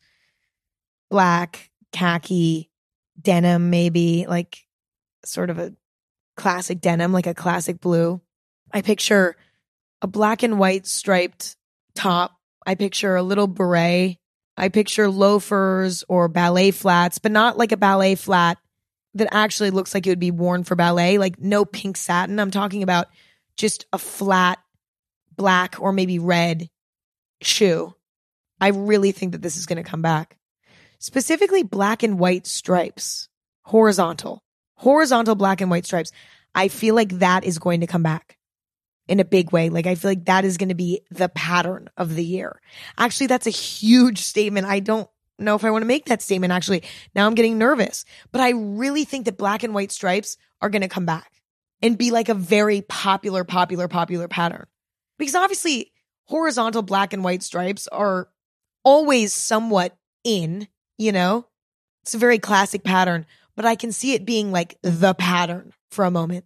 black, 1.09 1.69
khaki, 1.91 2.71
denim, 3.21 3.69
maybe 3.69 4.25
like 4.25 4.59
sort 5.25 5.49
of 5.49 5.59
a 5.59 5.73
classic 6.37 6.79
denim, 6.79 7.11
like 7.11 7.27
a 7.27 7.33
classic 7.33 7.81
blue. 7.81 8.21
I 8.71 8.81
picture 8.81 9.35
a 10.01 10.07
black 10.07 10.43
and 10.43 10.57
white 10.57 10.87
striped 10.87 11.57
top. 11.93 12.37
I 12.65 12.75
picture 12.75 13.17
a 13.17 13.23
little 13.23 13.47
beret. 13.47 14.17
I 14.55 14.69
picture 14.69 15.09
loafers 15.09 16.05
or 16.07 16.29
ballet 16.29 16.71
flats, 16.71 17.17
but 17.17 17.33
not 17.33 17.57
like 17.57 17.73
a 17.73 17.77
ballet 17.77 18.15
flat 18.15 18.57
that 19.15 19.27
actually 19.33 19.71
looks 19.71 19.93
like 19.93 20.07
it 20.07 20.11
would 20.11 20.19
be 20.19 20.31
worn 20.31 20.63
for 20.63 20.75
ballet, 20.75 21.17
like 21.17 21.37
no 21.37 21.65
pink 21.65 21.97
satin. 21.97 22.39
I'm 22.39 22.51
talking 22.51 22.81
about 22.81 23.07
just 23.57 23.85
a 23.91 23.97
flat 23.97 24.57
black 25.39 25.77
or 25.79 25.93
maybe 25.93 26.19
red 26.19 26.69
shoe. 27.41 27.95
I 28.59 28.67
really 28.67 29.13
think 29.13 29.31
that 29.31 29.41
this 29.41 29.55
is 29.55 29.65
going 29.65 29.81
to 29.81 29.89
come 29.89 30.01
back. 30.01 30.35
Specifically, 30.99 31.63
black 31.63 32.03
and 32.03 32.19
white 32.19 32.45
stripes, 32.45 33.29
horizontal, 33.63 34.43
horizontal 34.75 35.35
black 35.35 35.61
and 35.61 35.71
white 35.71 35.85
stripes. 35.85 36.11
I 36.53 36.67
feel 36.67 36.93
like 36.93 37.19
that 37.19 37.45
is 37.45 37.57
going 37.57 37.79
to 37.79 37.87
come 37.87 38.03
back 38.03 38.37
in 39.07 39.21
a 39.21 39.25
big 39.25 39.53
way. 39.53 39.69
Like 39.69 39.87
I 39.87 39.95
feel 39.95 40.11
like 40.11 40.25
that 40.25 40.43
is 40.43 40.57
going 40.57 40.69
to 40.69 40.75
be 40.75 41.01
the 41.09 41.29
pattern 41.29 41.89
of 41.95 42.15
the 42.15 42.25
year. 42.25 42.59
Actually, 42.97 43.27
that's 43.27 43.47
a 43.47 43.51
huge 43.51 44.19
statement. 44.19 44.67
I 44.67 44.81
don't 44.81 45.09
know 45.37 45.55
if 45.55 45.63
I 45.63 45.71
want 45.71 45.83
to 45.83 45.87
make 45.87 46.05
that 46.05 46.21
statement 46.21 46.51
actually. 46.51 46.83
Now 47.15 47.27
I'm 47.27 47.35
getting 47.35 47.57
nervous, 47.57 48.03
but 48.33 48.41
I 48.41 48.49
really 48.49 49.05
think 49.05 49.23
that 49.23 49.37
black 49.37 49.63
and 49.63 49.73
white 49.73 49.93
stripes 49.93 50.35
are 50.61 50.69
going 50.69 50.81
to 50.81 50.89
come 50.89 51.05
back 51.05 51.31
and 51.81 51.97
be 51.97 52.11
like 52.11 52.27
a 52.27 52.33
very 52.33 52.81
popular, 52.81 53.45
popular, 53.45 53.87
popular 53.87 54.27
pattern. 54.27 54.65
Because 55.19 55.35
obviously 55.35 55.91
horizontal 56.25 56.81
black 56.81 57.13
and 57.13 57.23
white 57.23 57.43
stripes 57.43 57.87
are 57.89 58.29
always 58.83 59.33
somewhat 59.33 59.95
in, 60.23 60.67
you 60.97 61.11
know, 61.11 61.45
it's 62.01 62.15
a 62.15 62.17
very 62.17 62.39
classic 62.39 62.83
pattern, 62.83 63.27
but 63.55 63.65
I 63.65 63.75
can 63.75 63.91
see 63.91 64.13
it 64.13 64.25
being 64.25 64.51
like 64.51 64.77
the 64.81 65.13
pattern 65.13 65.73
for 65.91 66.05
a 66.05 66.11
moment. 66.11 66.45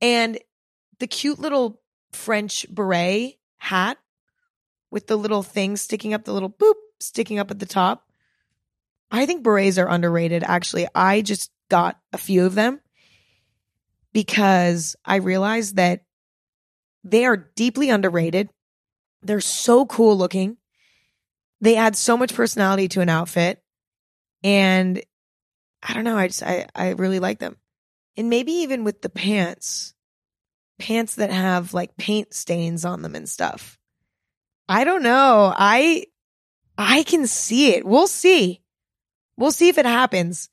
And 0.00 0.38
the 0.98 1.06
cute 1.06 1.38
little 1.38 1.80
French 2.12 2.66
beret 2.68 3.38
hat 3.58 3.98
with 4.90 5.06
the 5.06 5.16
little 5.16 5.42
thing 5.42 5.76
sticking 5.76 6.14
up, 6.14 6.24
the 6.24 6.32
little 6.32 6.50
boop 6.50 6.74
sticking 7.00 7.38
up 7.38 7.50
at 7.50 7.58
the 7.58 7.66
top. 7.66 8.08
I 9.10 9.26
think 9.26 9.42
berets 9.42 9.78
are 9.78 9.88
underrated. 9.88 10.42
Actually, 10.42 10.88
I 10.94 11.20
just 11.20 11.50
got 11.68 12.00
a 12.12 12.18
few 12.18 12.46
of 12.46 12.54
them 12.54 12.80
because 14.12 14.96
I 15.04 15.16
realized 15.16 15.76
that 15.76 16.04
they 17.04 17.24
are 17.24 17.36
deeply 17.36 17.90
underrated. 17.90 18.50
They're 19.22 19.40
so 19.40 19.86
cool 19.86 20.16
looking. 20.16 20.56
They 21.60 21.76
add 21.76 21.96
so 21.96 22.16
much 22.16 22.34
personality 22.34 22.88
to 22.88 23.00
an 23.00 23.08
outfit. 23.08 23.62
And 24.42 25.02
I 25.82 25.94
don't 25.94 26.04
know, 26.04 26.16
I 26.16 26.26
just 26.28 26.42
I 26.42 26.66
I 26.74 26.90
really 26.90 27.20
like 27.20 27.38
them. 27.38 27.56
And 28.16 28.28
maybe 28.28 28.52
even 28.52 28.84
with 28.84 29.02
the 29.02 29.08
pants 29.08 29.94
pants 30.78 31.14
that 31.14 31.30
have 31.30 31.72
like 31.72 31.96
paint 31.96 32.34
stains 32.34 32.84
on 32.84 33.02
them 33.02 33.14
and 33.14 33.28
stuff. 33.28 33.78
I 34.68 34.84
don't 34.84 35.02
know. 35.02 35.52
I 35.56 36.06
I 36.76 37.04
can 37.04 37.26
see 37.26 37.70
it. 37.70 37.86
We'll 37.86 38.08
see. 38.08 38.62
We'll 39.36 39.52
see 39.52 39.68
if 39.68 39.78
it 39.78 39.86
happens. 39.86 40.48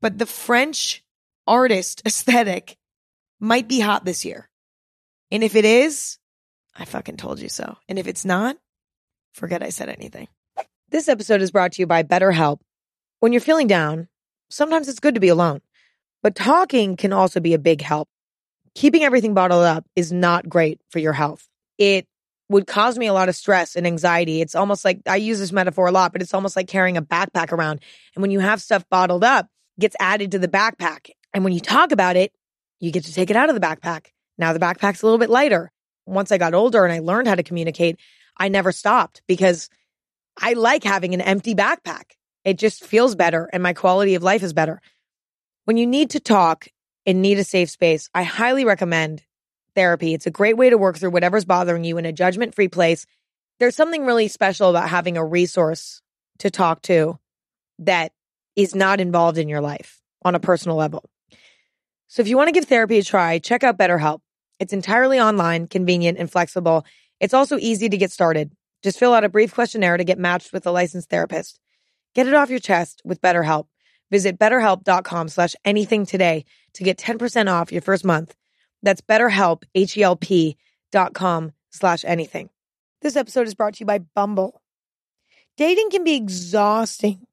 But 0.00 0.18
the 0.18 0.26
French 0.26 1.04
artist 1.46 2.02
aesthetic 2.06 2.78
might 3.38 3.68
be 3.68 3.80
hot 3.80 4.04
this 4.04 4.24
year. 4.24 4.48
And 5.30 5.42
if 5.42 5.56
it 5.56 5.64
is, 5.64 6.18
I 6.76 6.84
fucking 6.84 7.16
told 7.16 7.40
you 7.40 7.48
so. 7.48 7.76
And 7.88 7.98
if 7.98 8.06
it's 8.06 8.24
not, 8.24 8.56
forget 9.34 9.62
I 9.62 9.70
said 9.70 9.88
anything. 9.88 10.28
This 10.90 11.08
episode 11.08 11.42
is 11.42 11.50
brought 11.50 11.72
to 11.72 11.82
you 11.82 11.86
by 11.86 12.02
BetterHelp. 12.02 12.60
When 13.20 13.32
you're 13.32 13.40
feeling 13.40 13.66
down, 13.66 14.08
sometimes 14.50 14.88
it's 14.88 15.00
good 15.00 15.14
to 15.14 15.20
be 15.20 15.28
alone, 15.28 15.60
but 16.22 16.34
talking 16.36 16.96
can 16.96 17.12
also 17.12 17.40
be 17.40 17.54
a 17.54 17.58
big 17.58 17.80
help 17.80 18.08
keeping 18.76 19.02
everything 19.02 19.34
bottled 19.34 19.64
up 19.64 19.84
is 19.96 20.12
not 20.12 20.48
great 20.48 20.80
for 20.90 21.00
your 21.00 21.14
health. 21.14 21.48
It 21.78 22.06
would 22.48 22.66
cause 22.66 22.96
me 22.96 23.06
a 23.06 23.12
lot 23.12 23.28
of 23.28 23.34
stress 23.34 23.74
and 23.74 23.86
anxiety. 23.86 24.40
It's 24.40 24.54
almost 24.54 24.84
like 24.84 25.00
I 25.06 25.16
use 25.16 25.40
this 25.40 25.50
metaphor 25.50 25.88
a 25.88 25.90
lot, 25.90 26.12
but 26.12 26.22
it's 26.22 26.34
almost 26.34 26.54
like 26.54 26.68
carrying 26.68 26.96
a 26.96 27.02
backpack 27.02 27.50
around. 27.50 27.80
And 28.14 28.22
when 28.22 28.30
you 28.30 28.38
have 28.38 28.62
stuff 28.62 28.84
bottled 28.88 29.24
up, 29.24 29.48
gets 29.80 29.96
added 29.98 30.32
to 30.32 30.38
the 30.38 30.46
backpack. 30.46 31.10
And 31.34 31.42
when 31.42 31.54
you 31.54 31.60
talk 31.60 31.90
about 31.90 32.16
it, 32.16 32.32
you 32.78 32.92
get 32.92 33.04
to 33.04 33.12
take 33.12 33.30
it 33.30 33.36
out 33.36 33.48
of 33.48 33.54
the 33.54 33.66
backpack. 33.66 34.08
Now 34.38 34.52
the 34.52 34.58
backpack's 34.58 35.02
a 35.02 35.06
little 35.06 35.18
bit 35.18 35.30
lighter. 35.30 35.70
Once 36.06 36.30
I 36.30 36.38
got 36.38 36.54
older 36.54 36.84
and 36.84 36.92
I 36.92 37.00
learned 37.00 37.28
how 37.28 37.34
to 37.34 37.42
communicate, 37.42 37.98
I 38.36 38.48
never 38.48 38.72
stopped 38.72 39.22
because 39.26 39.68
I 40.40 40.52
like 40.52 40.84
having 40.84 41.14
an 41.14 41.20
empty 41.20 41.54
backpack. 41.54 42.12
It 42.44 42.58
just 42.58 42.84
feels 42.84 43.14
better 43.14 43.48
and 43.52 43.62
my 43.62 43.72
quality 43.72 44.14
of 44.14 44.22
life 44.22 44.42
is 44.42 44.52
better. 44.52 44.80
When 45.64 45.76
you 45.76 45.86
need 45.86 46.10
to 46.10 46.20
talk 46.20 46.68
and 47.04 47.22
need 47.22 47.38
a 47.38 47.44
safe 47.44 47.70
space, 47.70 48.08
I 48.14 48.22
highly 48.22 48.64
recommend 48.64 49.22
therapy. 49.74 50.14
It's 50.14 50.26
a 50.26 50.30
great 50.30 50.56
way 50.56 50.70
to 50.70 50.78
work 50.78 50.96
through 50.96 51.10
whatever's 51.10 51.44
bothering 51.44 51.84
you 51.84 51.98
in 51.98 52.06
a 52.06 52.12
judgment 52.12 52.54
free 52.54 52.68
place. 52.68 53.06
There's 53.58 53.76
something 53.76 54.04
really 54.04 54.28
special 54.28 54.70
about 54.70 54.88
having 54.88 55.16
a 55.16 55.24
resource 55.24 56.02
to 56.38 56.50
talk 56.50 56.82
to 56.82 57.18
that 57.80 58.12
is 58.54 58.74
not 58.74 59.00
involved 59.00 59.38
in 59.38 59.48
your 59.48 59.60
life 59.60 60.00
on 60.22 60.34
a 60.34 60.40
personal 60.40 60.76
level. 60.76 61.04
So 62.08 62.22
if 62.22 62.28
you 62.28 62.36
want 62.36 62.48
to 62.48 62.52
give 62.52 62.64
therapy 62.64 62.98
a 62.98 63.02
try, 63.02 63.38
check 63.38 63.64
out 63.64 63.78
BetterHelp. 63.78 64.20
It's 64.58 64.72
entirely 64.72 65.20
online, 65.20 65.66
convenient, 65.66 66.18
and 66.18 66.30
flexible. 66.30 66.84
It's 67.20 67.34
also 67.34 67.58
easy 67.58 67.88
to 67.88 67.96
get 67.96 68.10
started. 68.10 68.52
Just 68.82 68.98
fill 68.98 69.14
out 69.14 69.24
a 69.24 69.28
brief 69.28 69.54
questionnaire 69.54 69.96
to 69.96 70.04
get 70.04 70.18
matched 70.18 70.52
with 70.52 70.66
a 70.66 70.70
licensed 70.70 71.10
therapist. 71.10 71.58
Get 72.14 72.26
it 72.26 72.34
off 72.34 72.50
your 72.50 72.58
chest 72.58 73.02
with 73.04 73.20
BetterHelp. 73.20 73.66
Visit 74.10 74.38
betterhelp.com 74.38 75.28
slash 75.28 75.54
anything 75.64 76.06
today 76.06 76.44
to 76.74 76.84
get 76.84 76.98
10% 76.98 77.52
off 77.52 77.72
your 77.72 77.82
first 77.82 78.04
month. 78.04 78.34
That's 78.82 79.00
betterhelp, 79.00 79.64
H-E-L-P 79.74 80.56
dot 80.92 81.14
com 81.14 81.52
slash 81.70 82.04
anything. 82.04 82.50
This 83.02 83.16
episode 83.16 83.46
is 83.46 83.54
brought 83.54 83.74
to 83.74 83.80
you 83.80 83.86
by 83.86 83.98
Bumble. 83.98 84.62
Dating 85.56 85.90
can 85.90 86.04
be 86.04 86.14
exhausting. 86.14 87.26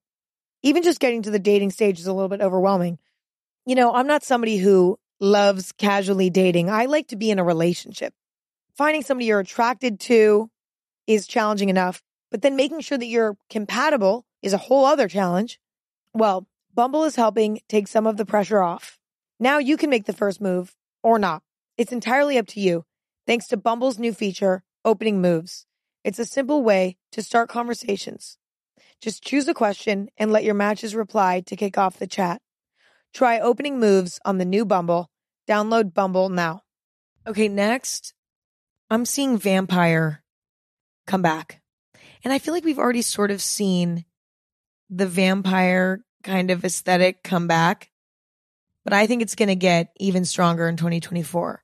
Even 0.63 0.83
just 0.83 0.99
getting 0.99 1.21
to 1.23 1.31
the 1.31 1.39
dating 1.39 1.71
stage 1.71 1.99
is 1.99 2.07
a 2.07 2.13
little 2.13 2.29
bit 2.29 2.41
overwhelming. 2.41 2.97
You 3.65 3.75
know, 3.75 3.93
I'm 3.93 4.07
not 4.07 4.23
somebody 4.23 4.57
who 4.57 4.97
loves 5.19 5.71
casually 5.71 6.29
dating. 6.29 6.69
I 6.69 6.85
like 6.85 7.07
to 7.09 7.15
be 7.15 7.31
in 7.31 7.39
a 7.39 7.43
relationship. 7.43 8.13
Finding 8.75 9.03
somebody 9.03 9.27
you're 9.27 9.39
attracted 9.39 9.99
to 10.01 10.49
is 11.07 11.27
challenging 11.27 11.69
enough, 11.69 12.01
but 12.31 12.41
then 12.41 12.55
making 12.55 12.81
sure 12.81 12.97
that 12.97 13.05
you're 13.05 13.37
compatible 13.49 14.25
is 14.41 14.53
a 14.53 14.57
whole 14.57 14.85
other 14.85 15.07
challenge. 15.07 15.59
Well, 16.13 16.47
Bumble 16.73 17.03
is 17.03 17.15
helping 17.15 17.61
take 17.69 17.87
some 17.87 18.07
of 18.07 18.17
the 18.17 18.25
pressure 18.25 18.61
off. 18.61 18.97
Now 19.39 19.59
you 19.59 19.77
can 19.77 19.89
make 19.89 20.05
the 20.05 20.13
first 20.13 20.41
move 20.41 20.75
or 21.03 21.19
not. 21.19 21.43
It's 21.77 21.91
entirely 21.91 22.37
up 22.37 22.47
to 22.47 22.59
you. 22.59 22.85
Thanks 23.25 23.47
to 23.47 23.57
Bumble's 23.57 23.99
new 23.99 24.13
feature, 24.13 24.63
Opening 24.83 25.21
Moves. 25.21 25.65
It's 26.03 26.19
a 26.19 26.25
simple 26.25 26.63
way 26.63 26.97
to 27.11 27.21
start 27.21 27.49
conversations. 27.49 28.37
Just 29.01 29.23
choose 29.23 29.47
a 29.47 29.53
question 29.53 30.09
and 30.17 30.31
let 30.31 30.43
your 30.43 30.53
matches 30.53 30.95
reply 30.95 31.41
to 31.41 31.55
kick 31.55 31.77
off 31.77 31.99
the 31.99 32.07
chat. 32.07 32.41
Try 33.13 33.39
Opening 33.39 33.79
Moves 33.79 34.19
on 34.25 34.37
the 34.37 34.45
new 34.45 34.65
Bumble. 34.65 35.09
Download 35.47 35.93
Bumble 35.93 36.29
now. 36.29 36.61
Okay, 37.27 37.47
next, 37.47 38.13
I'm 38.89 39.05
seeing 39.05 39.37
Vampire 39.37 40.23
come 41.05 41.21
back. 41.21 41.61
And 42.23 42.33
I 42.33 42.39
feel 42.39 42.53
like 42.53 42.65
we've 42.65 42.79
already 42.79 43.01
sort 43.01 43.31
of 43.31 43.41
seen 43.41 44.05
the 44.89 45.07
vampire 45.07 46.03
kind 46.23 46.51
of 46.51 46.63
aesthetic 46.63 47.23
come 47.23 47.47
back, 47.47 47.89
but 48.83 48.93
I 48.93 49.07
think 49.07 49.21
it's 49.21 49.35
going 49.35 49.49
to 49.49 49.55
get 49.55 49.91
even 49.97 50.25
stronger 50.25 50.67
in 50.67 50.77
2024. 50.77 51.63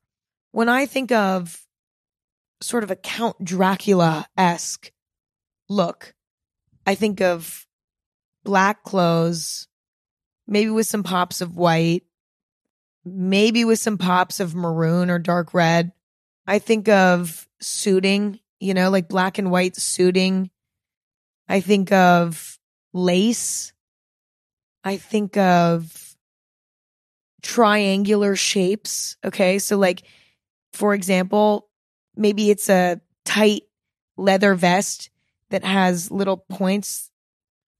When 0.52 0.68
I 0.68 0.86
think 0.86 1.12
of 1.12 1.60
sort 2.60 2.84
of 2.84 2.90
a 2.90 2.96
Count 2.96 3.42
Dracula 3.42 4.26
esque 4.36 4.92
look, 5.68 6.14
I 6.86 6.94
think 6.94 7.20
of 7.20 7.66
black 8.44 8.82
clothes, 8.84 9.68
maybe 10.50 10.70
with 10.70 10.86
some 10.86 11.02
pops 11.02 11.40
of 11.40 11.56
white, 11.56 12.02
maybe 13.06 13.64
with 13.64 13.78
some 13.78 13.96
pops 13.96 14.38
of 14.38 14.54
maroon 14.54 15.08
or 15.08 15.18
dark 15.18 15.54
red. 15.54 15.92
I 16.46 16.58
think 16.58 16.90
of 16.90 17.48
suiting, 17.60 18.40
you 18.58 18.74
know, 18.74 18.90
like 18.90 19.08
black 19.08 19.38
and 19.38 19.50
white 19.50 19.76
suiting. 19.76 20.50
I 21.48 21.60
think 21.60 21.90
of 21.92 22.58
lace 22.92 23.72
I 24.84 24.96
think 24.96 25.36
of 25.36 26.16
triangular 27.42 28.36
shapes. 28.36 29.16
Okay. 29.24 29.58
So, 29.58 29.76
like, 29.76 30.02
for 30.72 30.94
example, 30.94 31.68
maybe 32.16 32.50
it's 32.50 32.68
a 32.68 33.00
tight 33.24 33.62
leather 34.16 34.54
vest 34.54 35.10
that 35.50 35.64
has 35.64 36.10
little 36.10 36.38
points. 36.38 37.10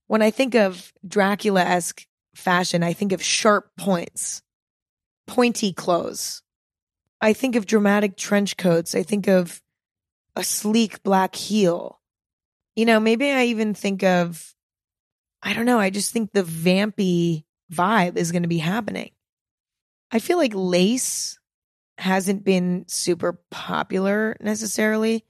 When 0.07 0.21
I 0.21 0.29
think 0.29 0.55
of 0.55 0.91
Dracula 1.07 1.61
esque 1.61 2.05
fashion, 2.35 2.83
I 2.83 2.93
think 2.93 3.11
of 3.11 3.23
sharp 3.23 3.71
points, 3.77 4.41
pointy 5.27 5.73
clothes. 5.73 6.41
I 7.21 7.33
think 7.33 7.55
of 7.55 7.65
dramatic 7.65 8.17
trench 8.17 8.57
coats. 8.57 8.95
I 8.95 9.03
think 9.03 9.27
of 9.27 9.61
a 10.35 10.43
sleek 10.43 11.03
black 11.03 11.35
heel. 11.35 11.99
You 12.75 12.85
know, 12.85 12.99
maybe 12.99 13.29
I 13.29 13.45
even 13.45 13.73
think 13.73 14.03
of, 14.03 14.55
I 15.43 15.53
don't 15.53 15.65
know, 15.65 15.79
I 15.79 15.89
just 15.89 16.11
think 16.11 16.31
the 16.31 16.43
vampy 16.43 17.43
vibe 17.71 18.17
is 18.17 18.31
going 18.31 18.43
to 18.43 18.49
be 18.49 18.57
happening. 18.57 19.11
I 20.11 20.19
feel 20.19 20.37
like 20.37 20.53
lace 20.55 21.39
hasn't 21.97 22.43
been 22.43 22.85
super 22.87 23.39
popular 23.51 24.35
necessarily 24.39 25.25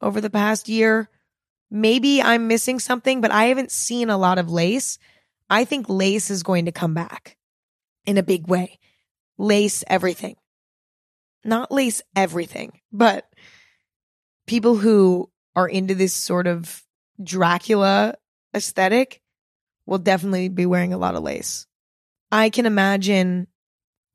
over 0.00 0.20
the 0.20 0.30
past 0.30 0.68
year. 0.68 1.08
Maybe 1.70 2.22
I'm 2.22 2.48
missing 2.48 2.78
something, 2.78 3.20
but 3.20 3.30
I 3.30 3.46
haven't 3.46 3.70
seen 3.70 4.10
a 4.10 4.18
lot 4.18 4.38
of 4.38 4.50
lace. 4.50 4.98
I 5.48 5.64
think 5.64 5.88
lace 5.88 6.30
is 6.30 6.42
going 6.42 6.64
to 6.64 6.72
come 6.72 6.94
back 6.94 7.36
in 8.04 8.18
a 8.18 8.22
big 8.22 8.48
way. 8.48 8.78
Lace 9.38 9.84
everything. 9.86 10.36
Not 11.44 11.70
lace 11.70 12.02
everything, 12.16 12.80
but 12.92 13.26
people 14.46 14.76
who 14.76 15.30
are 15.54 15.68
into 15.68 15.94
this 15.94 16.12
sort 16.12 16.46
of 16.46 16.82
Dracula 17.22 18.16
aesthetic 18.54 19.22
will 19.86 19.98
definitely 19.98 20.48
be 20.48 20.66
wearing 20.66 20.92
a 20.92 20.98
lot 20.98 21.14
of 21.14 21.22
lace. 21.22 21.66
I 22.32 22.50
can 22.50 22.66
imagine 22.66 23.46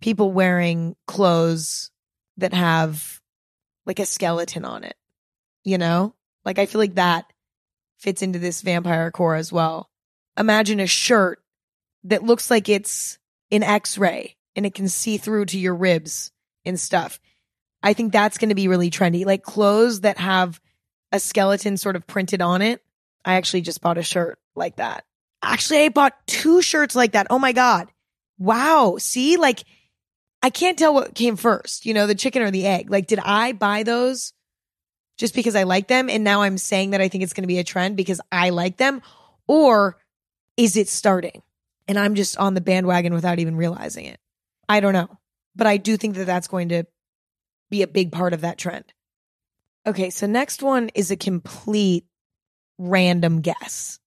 people 0.01 0.31
wearing 0.31 0.95
clothes 1.07 1.91
that 2.37 2.53
have 2.53 3.21
like 3.85 3.99
a 3.99 4.05
skeleton 4.05 4.65
on 4.65 4.83
it, 4.83 4.95
you 5.63 5.77
know? 5.77 6.15
Like 6.43 6.59
I 6.59 6.65
feel 6.65 6.79
like 6.79 6.95
that 6.95 7.25
fits 7.97 8.21
into 8.21 8.39
this 8.39 8.61
vampire 8.61 9.11
core 9.11 9.35
as 9.35 9.51
well. 9.51 9.90
Imagine 10.37 10.79
a 10.79 10.87
shirt 10.87 11.39
that 12.05 12.23
looks 12.23 12.49
like 12.49 12.69
it's 12.69 13.17
an 13.51 13.63
x-ray 13.63 14.37
and 14.55 14.65
it 14.65 14.73
can 14.73 14.87
see 14.87 15.17
through 15.17 15.45
to 15.45 15.59
your 15.59 15.75
ribs 15.75 16.31
and 16.65 16.79
stuff. 16.79 17.19
I 17.83 17.93
think 17.93 18.11
that's 18.11 18.37
going 18.37 18.49
to 18.49 18.55
be 18.55 18.67
really 18.67 18.89
trendy. 18.89 19.25
Like 19.25 19.43
clothes 19.43 20.01
that 20.01 20.17
have 20.17 20.59
a 21.11 21.19
skeleton 21.19 21.77
sort 21.77 21.95
of 21.95 22.07
printed 22.07 22.41
on 22.41 22.61
it. 22.61 22.81
I 23.25 23.35
actually 23.35 23.61
just 23.61 23.81
bought 23.81 23.97
a 23.97 24.03
shirt 24.03 24.39
like 24.55 24.77
that. 24.77 25.03
Actually, 25.43 25.85
I 25.85 25.89
bought 25.89 26.15
two 26.27 26.61
shirts 26.61 26.95
like 26.95 27.13
that. 27.13 27.27
Oh 27.29 27.39
my 27.39 27.51
God. 27.51 27.91
Wow. 28.37 28.97
See, 28.99 29.37
like 29.37 29.63
I 30.43 30.49
can't 30.49 30.77
tell 30.77 30.93
what 30.93 31.13
came 31.13 31.35
first, 31.35 31.85
you 31.85 31.93
know, 31.93 32.07
the 32.07 32.15
chicken 32.15 32.41
or 32.41 32.51
the 32.51 32.65
egg. 32.65 32.89
Like, 32.89 33.07
did 33.07 33.19
I 33.19 33.51
buy 33.51 33.83
those 33.83 34.33
just 35.17 35.35
because 35.35 35.55
I 35.55 35.63
like 35.63 35.87
them? 35.87 36.09
And 36.09 36.23
now 36.23 36.41
I'm 36.41 36.57
saying 36.57 36.91
that 36.91 37.01
I 37.01 37.09
think 37.09 37.23
it's 37.23 37.33
going 37.33 37.43
to 37.43 37.47
be 37.47 37.59
a 37.59 37.63
trend 37.63 37.95
because 37.95 38.21
I 38.31 38.49
like 38.49 38.77
them? 38.77 39.01
Or 39.47 39.97
is 40.57 40.77
it 40.77 40.89
starting 40.89 41.41
and 41.87 41.97
I'm 41.97 42.15
just 42.15 42.37
on 42.37 42.53
the 42.53 42.61
bandwagon 42.61 43.13
without 43.13 43.39
even 43.39 43.55
realizing 43.55 44.05
it? 44.05 44.19
I 44.69 44.79
don't 44.79 44.93
know. 44.93 45.17
But 45.55 45.67
I 45.67 45.77
do 45.77 45.97
think 45.97 46.15
that 46.15 46.25
that's 46.25 46.47
going 46.47 46.69
to 46.69 46.83
be 47.69 47.81
a 47.81 47.87
big 47.87 48.11
part 48.11 48.33
of 48.33 48.41
that 48.41 48.57
trend. 48.57 48.85
Okay, 49.85 50.09
so 50.09 50.27
next 50.27 50.61
one 50.61 50.89
is 50.95 51.11
a 51.11 51.17
complete 51.17 52.05
random 52.77 53.41
guess. 53.41 53.99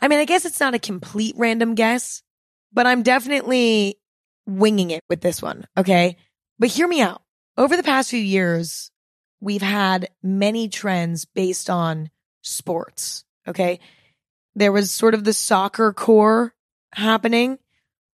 I 0.00 0.08
mean, 0.08 0.18
I 0.18 0.24
guess 0.24 0.44
it's 0.44 0.60
not 0.60 0.74
a 0.74 0.78
complete 0.78 1.34
random 1.36 1.74
guess, 1.74 2.22
but 2.72 2.86
I'm 2.86 3.02
definitely 3.02 3.98
winging 4.46 4.90
it 4.90 5.02
with 5.08 5.20
this 5.20 5.42
one. 5.42 5.66
Okay. 5.76 6.16
But 6.58 6.70
hear 6.70 6.88
me 6.88 7.00
out. 7.00 7.22
Over 7.56 7.76
the 7.76 7.82
past 7.82 8.10
few 8.10 8.20
years, 8.20 8.90
we've 9.40 9.62
had 9.62 10.08
many 10.22 10.68
trends 10.68 11.24
based 11.24 11.68
on 11.68 12.10
sports. 12.42 13.24
Okay. 13.46 13.80
There 14.54 14.72
was 14.72 14.90
sort 14.90 15.14
of 15.14 15.24
the 15.24 15.32
soccer 15.32 15.92
core 15.92 16.54
happening, 16.94 17.58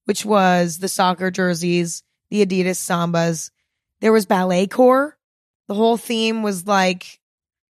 which 0.05 0.25
was 0.25 0.79
the 0.79 0.88
soccer 0.88 1.31
jerseys, 1.31 2.03
the 2.31 2.44
Adidas 2.44 2.79
Sambas. 2.79 3.51
There 4.01 4.12
was 4.12 4.27
ballet 4.27 4.66
core. 4.66 5.16
The 5.68 5.75
whole 5.75 5.96
theme 5.96 6.42
was 6.42 6.66
like 6.66 7.20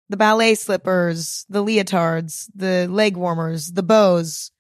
the 0.09 0.17
ballet 0.17 0.55
slippers, 0.55 1.45
the 1.49 1.63
leotards, 1.63 2.49
the 2.55 2.87
leg 2.87 3.17
warmers, 3.17 3.73
the 3.73 3.83
bows. 3.83 4.51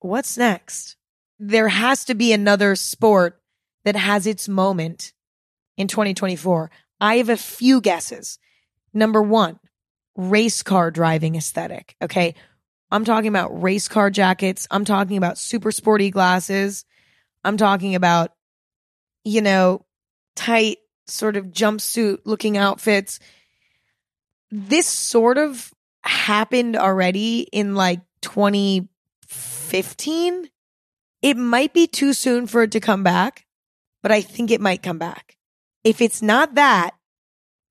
What's 0.00 0.36
next? 0.36 0.96
there 1.40 1.68
has 1.68 2.04
to 2.04 2.14
be 2.14 2.32
another 2.32 2.76
sport 2.76 3.40
that 3.84 3.96
has 3.96 4.26
its 4.26 4.46
moment 4.46 5.14
in 5.78 5.88
2024. 5.88 6.70
I 7.00 7.16
have 7.16 7.30
a 7.30 7.36
few 7.36 7.80
guesses. 7.80 8.38
Number 8.92 9.22
one, 9.22 9.58
race 10.14 10.62
car 10.62 10.90
driving 10.90 11.34
aesthetic. 11.34 11.96
Okay. 12.02 12.34
I'm 12.90 13.04
talking 13.04 13.28
about 13.28 13.62
race 13.62 13.86
car 13.88 14.10
jackets. 14.10 14.66
I'm 14.70 14.84
talking 14.84 15.16
about 15.16 15.38
super 15.38 15.72
sporty 15.72 16.10
glasses. 16.10 16.84
I'm 17.44 17.56
talking 17.56 17.94
about, 17.94 18.32
you 19.24 19.40
know, 19.42 19.86
tight 20.36 20.78
sort 21.06 21.36
of 21.36 21.46
jumpsuit 21.46 22.18
looking 22.24 22.56
outfits. 22.56 23.18
This 24.50 24.86
sort 24.86 25.38
of 25.38 25.72
happened 26.02 26.76
already 26.76 27.40
in 27.52 27.74
like 27.74 28.00
2015 28.22 30.48
it 31.22 31.36
might 31.36 31.72
be 31.72 31.86
too 31.86 32.12
soon 32.12 32.46
for 32.46 32.62
it 32.62 32.72
to 32.72 32.80
come 32.80 33.02
back, 33.02 33.46
but 34.02 34.12
I 34.12 34.22
think 34.22 34.50
it 34.50 34.60
might 34.60 34.82
come 34.82 34.98
back. 34.98 35.36
If 35.84 36.00
it's 36.00 36.22
not 36.22 36.54
that, 36.54 36.92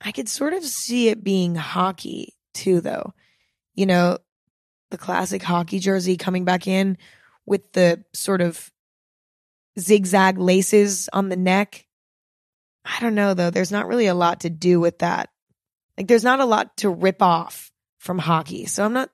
I 0.02 0.12
could 0.12 0.30
sort 0.30 0.54
of 0.54 0.64
see 0.64 1.10
it 1.10 1.24
being 1.24 1.56
hockey 1.56 2.36
too, 2.54 2.82
though. 2.82 3.14
You 3.74 3.88
know, 3.88 4.18
the 4.92 4.98
classic 4.98 5.44
hockey 5.44 5.80
jersey 5.80 6.18
coming 6.18 6.46
back 6.46 6.68
in 6.68 6.98
with 7.46 7.72
the 7.74 8.04
sort 8.14 8.42
of 8.42 8.72
zigzag 9.80 10.38
laces 10.38 11.10
on 11.14 11.30
the 11.30 11.36
neck. 11.36 11.86
I 12.86 13.00
don't 13.00 13.16
know 13.16 13.34
though. 13.34 13.50
There's 13.50 13.72
not 13.72 13.88
really 13.88 14.08
a 14.08 14.16
lot 14.16 14.42
to 14.42 14.50
do 14.50 14.80
with 14.80 15.00
that. 15.00 15.30
Like 15.98 16.08
there's 16.08 16.24
not 16.24 16.40
a 16.40 16.46
lot 16.46 16.78
to 16.78 16.90
rip 16.90 17.22
off 17.22 17.72
from 17.98 18.18
hockey. 18.18 18.66
So 18.66 18.84
I'm 18.84 18.94
not 18.94 19.10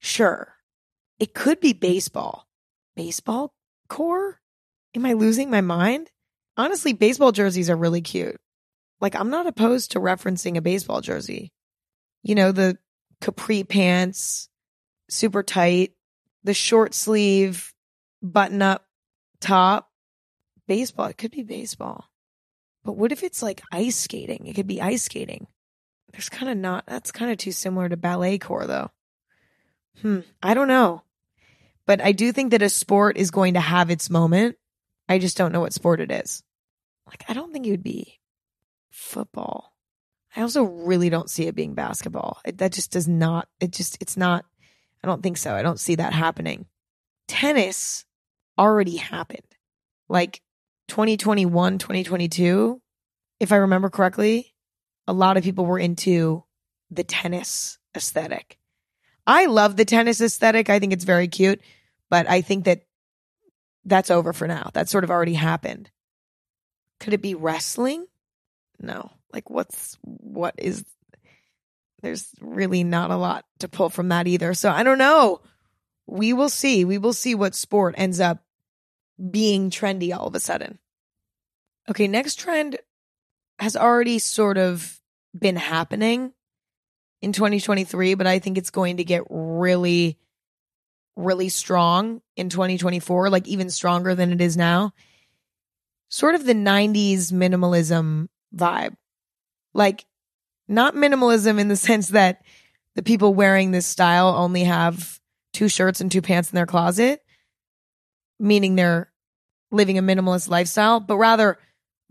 sure. 0.00 0.54
It 1.18 1.34
could 1.34 1.60
be 1.60 1.72
baseball 1.72 2.46
baseball 2.96 3.54
core? 3.88 4.40
Am 4.94 5.04
I 5.04 5.14
losing 5.14 5.50
my 5.50 5.60
mind? 5.60 6.10
Honestly, 6.56 6.92
baseball 6.92 7.32
jerseys 7.32 7.68
are 7.68 7.76
really 7.76 8.00
cute. 8.00 8.40
Like, 9.00 9.16
I'm 9.16 9.30
not 9.30 9.46
opposed 9.46 9.92
to 9.92 10.00
referencing 10.00 10.56
a 10.56 10.62
baseball 10.62 11.00
jersey. 11.00 11.52
You 12.22 12.34
know, 12.34 12.52
the 12.52 12.78
capri 13.20 13.64
pants, 13.64 14.48
super 15.08 15.42
tight, 15.42 15.92
the 16.42 16.54
short 16.54 16.94
sleeve, 16.94 17.72
button 18.22 18.62
up 18.62 18.84
top. 19.40 19.90
Baseball, 20.66 21.06
it 21.06 21.18
could 21.18 21.30
be 21.30 21.42
baseball. 21.42 22.06
But 22.84 22.96
what 22.96 23.12
if 23.12 23.22
it's 23.22 23.42
like 23.42 23.62
ice 23.70 23.96
skating? 23.96 24.46
It 24.46 24.54
could 24.54 24.66
be 24.66 24.80
ice 24.80 25.02
skating. 25.02 25.46
There's 26.12 26.28
kind 26.28 26.50
of 26.50 26.56
not, 26.56 26.86
that's 26.86 27.12
kind 27.12 27.30
of 27.30 27.38
too 27.38 27.52
similar 27.52 27.88
to 27.88 27.96
ballet 27.96 28.38
core 28.38 28.66
though. 28.66 28.90
Hmm, 30.00 30.20
I 30.42 30.54
don't 30.54 30.68
know. 30.68 31.02
But 31.86 32.00
I 32.00 32.12
do 32.12 32.32
think 32.32 32.52
that 32.52 32.62
a 32.62 32.68
sport 32.70 33.16
is 33.16 33.30
going 33.30 33.54
to 33.54 33.60
have 33.60 33.90
its 33.90 34.08
moment. 34.08 34.56
I 35.08 35.18
just 35.18 35.36
don't 35.36 35.52
know 35.52 35.60
what 35.60 35.74
sport 35.74 36.00
it 36.00 36.10
is. 36.10 36.42
Like, 37.06 37.24
I 37.28 37.34
don't 37.34 37.52
think 37.52 37.66
it 37.66 37.70
would 37.70 37.82
be 37.82 38.20
football. 38.90 39.74
I 40.34 40.40
also 40.40 40.62
really 40.62 41.10
don't 41.10 41.28
see 41.28 41.46
it 41.46 41.54
being 41.54 41.74
basketball. 41.74 42.40
It, 42.44 42.58
that 42.58 42.72
just 42.72 42.90
does 42.90 43.06
not, 43.06 43.48
it 43.60 43.70
just, 43.70 43.98
it's 44.00 44.16
not, 44.16 44.46
I 45.04 45.06
don't 45.06 45.22
think 45.22 45.36
so. 45.36 45.54
I 45.54 45.60
don't 45.60 45.78
see 45.78 45.96
that 45.96 46.14
happening. 46.14 46.64
Tennis 47.28 48.06
already 48.58 48.96
happened. 48.96 49.42
Like 50.08 50.40
2021, 50.88 51.76
2022, 51.76 52.80
if 53.38 53.52
I 53.52 53.56
remember 53.56 53.90
correctly, 53.90 54.54
a 55.06 55.12
lot 55.12 55.36
of 55.36 55.44
people 55.44 55.66
were 55.66 55.78
into 55.78 56.44
the 56.90 57.04
tennis 57.04 57.78
aesthetic. 57.94 58.58
I 59.26 59.44
love 59.44 59.76
the 59.76 59.84
tennis 59.84 60.22
aesthetic. 60.22 60.70
I 60.70 60.78
think 60.78 60.94
it's 60.94 61.04
very 61.04 61.28
cute, 61.28 61.60
but 62.08 62.26
I 62.26 62.40
think 62.40 62.64
that 62.64 62.84
that's 63.84 64.10
over 64.10 64.32
for 64.32 64.48
now. 64.48 64.70
That 64.72 64.88
sort 64.88 65.04
of 65.04 65.10
already 65.10 65.34
happened. 65.34 65.90
Could 66.98 67.12
it 67.12 67.20
be 67.20 67.34
wrestling? 67.34 68.06
No. 68.80 69.10
Like 69.34 69.50
what's 69.50 69.98
what 70.00 70.54
is 70.56 70.82
there's 72.04 72.28
really 72.40 72.84
not 72.84 73.10
a 73.10 73.16
lot 73.16 73.44
to 73.60 73.68
pull 73.68 73.90
from 73.90 74.08
that 74.08 74.26
either. 74.26 74.54
So 74.54 74.70
I 74.70 74.82
don't 74.82 74.98
know. 74.98 75.40
We 76.06 76.32
will 76.32 76.48
see. 76.48 76.84
We 76.84 76.98
will 76.98 77.12
see 77.12 77.34
what 77.34 77.54
sport 77.54 77.94
ends 77.96 78.20
up 78.20 78.44
being 79.30 79.70
trendy 79.70 80.14
all 80.16 80.26
of 80.26 80.34
a 80.34 80.40
sudden. 80.40 80.78
Okay, 81.88 82.08
next 82.08 82.38
trend 82.38 82.78
has 83.58 83.76
already 83.76 84.18
sort 84.18 84.58
of 84.58 85.00
been 85.38 85.56
happening 85.56 86.32
in 87.22 87.32
2023, 87.32 88.14
but 88.14 88.26
I 88.26 88.38
think 88.38 88.58
it's 88.58 88.70
going 88.70 88.98
to 88.98 89.04
get 89.04 89.22
really 89.30 90.18
really 91.16 91.48
strong 91.48 92.20
in 92.36 92.48
2024, 92.48 93.30
like 93.30 93.46
even 93.46 93.70
stronger 93.70 94.14
than 94.14 94.32
it 94.32 94.40
is 94.40 94.56
now. 94.56 94.92
Sort 96.08 96.34
of 96.34 96.44
the 96.44 96.54
90s 96.54 97.32
minimalism 97.32 98.28
vibe. 98.54 98.96
Like, 99.72 100.04
not 100.68 100.94
minimalism 100.94 101.58
in 101.58 101.68
the 101.68 101.76
sense 101.88 102.08
that 102.08 102.42
the 102.94 103.02
people 103.02 103.34
wearing 103.34 103.70
this 103.70 103.86
style 103.86 104.28
only 104.28 104.64
have 104.64 105.18
two 105.52 105.68
shirts 105.68 106.00
and 106.00 106.10
two 106.10 106.22
pants 106.22 106.50
in 106.50 106.56
their 106.56 106.66
closet, 106.66 107.22
meaning 108.38 108.74
they're 108.74 109.12
living 109.70 109.98
a 109.98 110.02
minimalist 110.02 110.48
lifestyle, 110.48 111.00
but 111.00 111.16
rather 111.16 111.58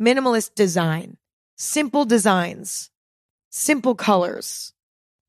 minimalist 0.01 0.55
design, 0.55 1.17
simple 1.55 2.05
designs, 2.05 2.89
simple 3.49 3.95
colors, 3.95 4.73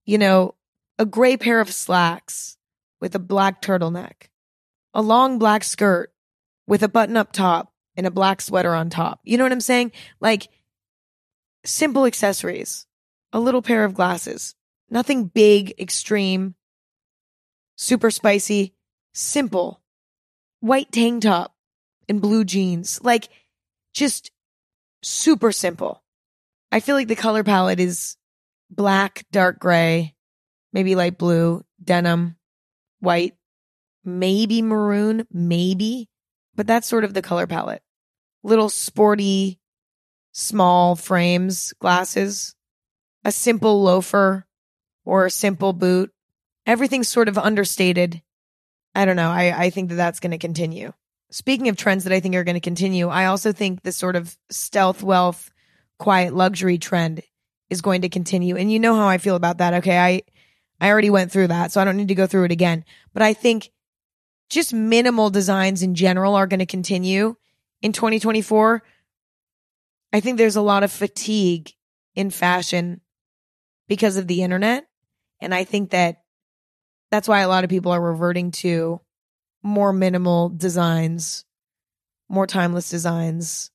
you 0.04 0.18
know, 0.18 0.54
a 0.98 1.04
gray 1.06 1.36
pair 1.36 1.60
of 1.60 1.72
slacks 1.72 2.56
with 3.00 3.14
a 3.14 3.20
black 3.20 3.62
turtleneck, 3.62 4.28
a 4.92 5.02
long 5.02 5.38
black 5.38 5.64
skirt 5.64 6.12
with 6.66 6.82
a 6.82 6.88
button 6.88 7.16
up 7.16 7.32
top 7.32 7.72
and 7.96 8.06
a 8.06 8.10
black 8.10 8.40
sweater 8.40 8.74
on 8.74 8.90
top. 8.90 9.20
You 9.24 9.36
know 9.38 9.44
what 9.44 9.52
I'm 9.52 9.60
saying? 9.60 9.92
Like 10.20 10.48
simple 11.64 12.06
accessories, 12.06 12.86
a 13.34 13.40
little 13.40 13.62
pair 13.62 13.84
of 13.84 13.94
glasses, 13.94 14.54
nothing 14.88 15.24
big, 15.24 15.74
extreme, 15.78 16.54
super 17.76 18.10
spicy, 18.10 18.74
simple, 19.12 19.82
white 20.60 20.90
tank 20.92 21.24
top 21.24 21.52
and 22.08 22.22
blue 22.22 22.44
jeans. 22.44 23.00
Like 23.02 23.28
just 23.92 24.30
super 25.02 25.50
simple. 25.50 26.02
I 26.70 26.78
feel 26.78 26.94
like 26.94 27.08
the 27.08 27.16
color 27.16 27.42
palette 27.42 27.80
is 27.80 28.16
black, 28.70 29.24
dark 29.32 29.58
gray, 29.58 30.14
maybe 30.72 30.94
light 30.94 31.18
blue, 31.18 31.64
denim, 31.82 32.36
white, 33.00 33.34
maybe 34.04 34.62
maroon, 34.62 35.26
maybe, 35.32 36.08
but 36.54 36.68
that's 36.68 36.86
sort 36.86 37.02
of 37.02 37.14
the 37.14 37.22
color 37.22 37.48
palette. 37.48 37.82
Little 38.44 38.68
sporty, 38.68 39.58
small 40.30 40.94
frames, 40.94 41.72
glasses, 41.80 42.54
a 43.24 43.32
simple 43.32 43.82
loafer 43.82 44.46
or 45.04 45.26
a 45.26 45.30
simple 45.30 45.72
boot. 45.72 46.12
Everything's 46.66 47.08
sort 47.08 47.28
of 47.28 47.38
understated. 47.38 48.22
I 48.94 49.04
don't 49.04 49.16
know. 49.16 49.30
I, 49.30 49.64
I 49.64 49.70
think 49.70 49.88
that 49.88 49.96
that's 49.96 50.20
going 50.20 50.30
to 50.30 50.38
continue. 50.38 50.92
Speaking 51.30 51.68
of 51.68 51.76
trends 51.76 52.04
that 52.04 52.12
I 52.12 52.20
think 52.20 52.34
are 52.34 52.44
going 52.44 52.54
to 52.54 52.60
continue, 52.60 53.08
I 53.08 53.26
also 53.26 53.52
think 53.52 53.82
the 53.82 53.92
sort 53.92 54.16
of 54.16 54.36
stealth 54.50 55.02
wealth, 55.02 55.50
quiet 55.98 56.34
luxury 56.34 56.78
trend 56.78 57.22
is 57.70 57.80
going 57.80 58.02
to 58.02 58.08
continue. 58.08 58.56
And 58.56 58.70
you 58.70 58.78
know 58.78 58.94
how 58.94 59.08
I 59.08 59.18
feel 59.18 59.36
about 59.36 59.58
that. 59.58 59.74
Okay. 59.74 59.98
I, 59.98 60.22
I 60.80 60.90
already 60.90 61.10
went 61.10 61.32
through 61.32 61.48
that, 61.48 61.72
so 61.72 61.80
I 61.80 61.84
don't 61.84 61.96
need 61.96 62.08
to 62.08 62.14
go 62.14 62.26
through 62.26 62.44
it 62.44 62.52
again. 62.52 62.84
But 63.12 63.22
I 63.22 63.32
think 63.32 63.70
just 64.50 64.72
minimal 64.72 65.30
designs 65.30 65.82
in 65.82 65.94
general 65.94 66.34
are 66.34 66.46
going 66.46 66.60
to 66.60 66.66
continue 66.66 67.36
in 67.82 67.92
2024. 67.92 68.82
I 70.12 70.20
think 70.20 70.38
there's 70.38 70.56
a 70.56 70.62
lot 70.62 70.84
of 70.84 70.92
fatigue 70.92 71.72
in 72.14 72.30
fashion 72.30 73.00
because 73.88 74.16
of 74.16 74.26
the 74.26 74.42
internet. 74.42 74.86
And 75.40 75.54
I 75.54 75.64
think 75.64 75.90
that 75.90 76.22
that's 77.10 77.28
why 77.28 77.40
a 77.40 77.48
lot 77.48 77.64
of 77.64 77.70
people 77.70 77.92
are 77.92 78.00
reverting 78.00 78.50
to 78.52 79.00
more 79.62 79.92
minimal 79.92 80.48
designs, 80.48 81.44
more 82.28 82.46
timeless 82.46 82.90
designs, 82.90 83.70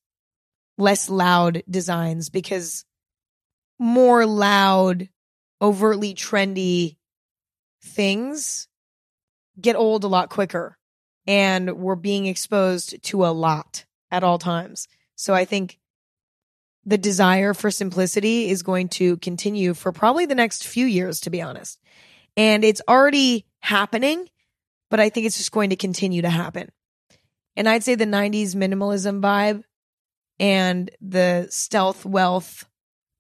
less 0.77 1.09
loud 1.09 1.63
designs 1.69 2.29
because 2.29 2.85
more 3.77 4.25
loud, 4.25 5.09
overtly 5.61 6.13
trendy 6.13 6.97
things 7.81 8.67
get 9.59 9.75
old 9.75 10.03
a 10.03 10.07
lot 10.07 10.29
quicker 10.29 10.77
and 11.27 11.77
we're 11.77 11.95
being 11.95 12.25
exposed 12.25 13.01
to 13.03 13.25
a 13.25 13.27
lot 13.27 13.85
at 14.11 14.23
all 14.23 14.39
times. 14.39 14.87
So 15.15 15.33
I 15.33 15.45
think 15.45 15.79
the 16.89 16.97
desire 16.97 17.53
for 17.53 17.69
simplicity 17.69 18.49
is 18.49 18.63
going 18.63 18.89
to 18.89 19.17
continue 19.17 19.75
for 19.75 19.91
probably 19.91 20.25
the 20.25 20.33
next 20.33 20.65
few 20.65 20.87
years, 20.87 21.19
to 21.21 21.29
be 21.29 21.39
honest. 21.39 21.79
And 22.35 22.63
it's 22.63 22.81
already 22.89 23.45
happening, 23.59 24.27
but 24.89 24.99
I 24.99 25.09
think 25.09 25.27
it's 25.27 25.37
just 25.37 25.51
going 25.51 25.69
to 25.69 25.75
continue 25.75 26.23
to 26.23 26.29
happen. 26.31 26.71
And 27.55 27.69
I'd 27.69 27.83
say 27.83 27.93
the 27.93 28.05
90s 28.05 28.55
minimalism 28.55 29.21
vibe 29.21 29.63
and 30.39 30.89
the 30.99 31.45
stealth 31.51 32.05
wealth, 32.05 32.67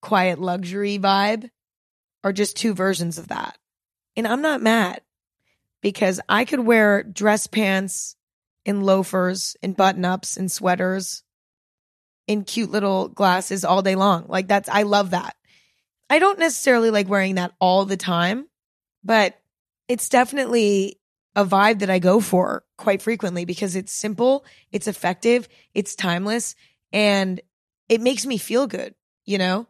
quiet 0.01 0.39
luxury 0.39 0.97
vibe 0.97 1.47
are 2.23 2.33
just 2.33 2.57
two 2.57 2.73
versions 2.73 3.19
of 3.19 3.27
that. 3.27 3.55
And 4.15 4.27
I'm 4.27 4.41
not 4.41 4.63
mad 4.63 5.01
because 5.81 6.19
I 6.27 6.43
could 6.43 6.61
wear 6.61 7.03
dress 7.03 7.45
pants 7.45 8.15
and 8.65 8.83
loafers 8.83 9.55
and 9.61 9.77
button 9.77 10.05
ups 10.05 10.37
and 10.37 10.51
sweaters 10.51 11.23
in 12.29 12.43
cute 12.43 12.69
little 12.69 13.07
glasses 13.07 13.65
all 13.65 13.81
day 13.81 13.95
long. 13.95 14.25
Like 14.27 14.47
that's, 14.47 14.69
I 14.69 14.83
love 14.83 15.09
that. 15.09 15.35
I 16.11 16.19
don't 16.19 16.37
necessarily 16.37 16.91
like 16.91 17.09
wearing 17.09 17.35
that 17.35 17.53
all 17.59 17.85
the 17.85 17.97
time, 17.97 18.47
but 19.03 19.35
it's 19.87 20.09
definitely 20.09 20.99
a 21.35 21.43
vibe 21.43 21.79
that 21.79 21.89
I 21.89 21.97
go 21.97 22.19
for 22.19 22.63
quite 22.77 23.01
frequently 23.01 23.45
because 23.45 23.75
it's 23.75 23.91
simple, 23.91 24.45
it's 24.71 24.87
effective, 24.87 25.49
it's 25.73 25.95
timeless, 25.95 26.53
and 26.93 27.41
it 27.89 27.99
makes 27.99 28.27
me 28.27 28.37
feel 28.37 28.67
good, 28.67 28.93
you 29.25 29.39
know? 29.39 29.65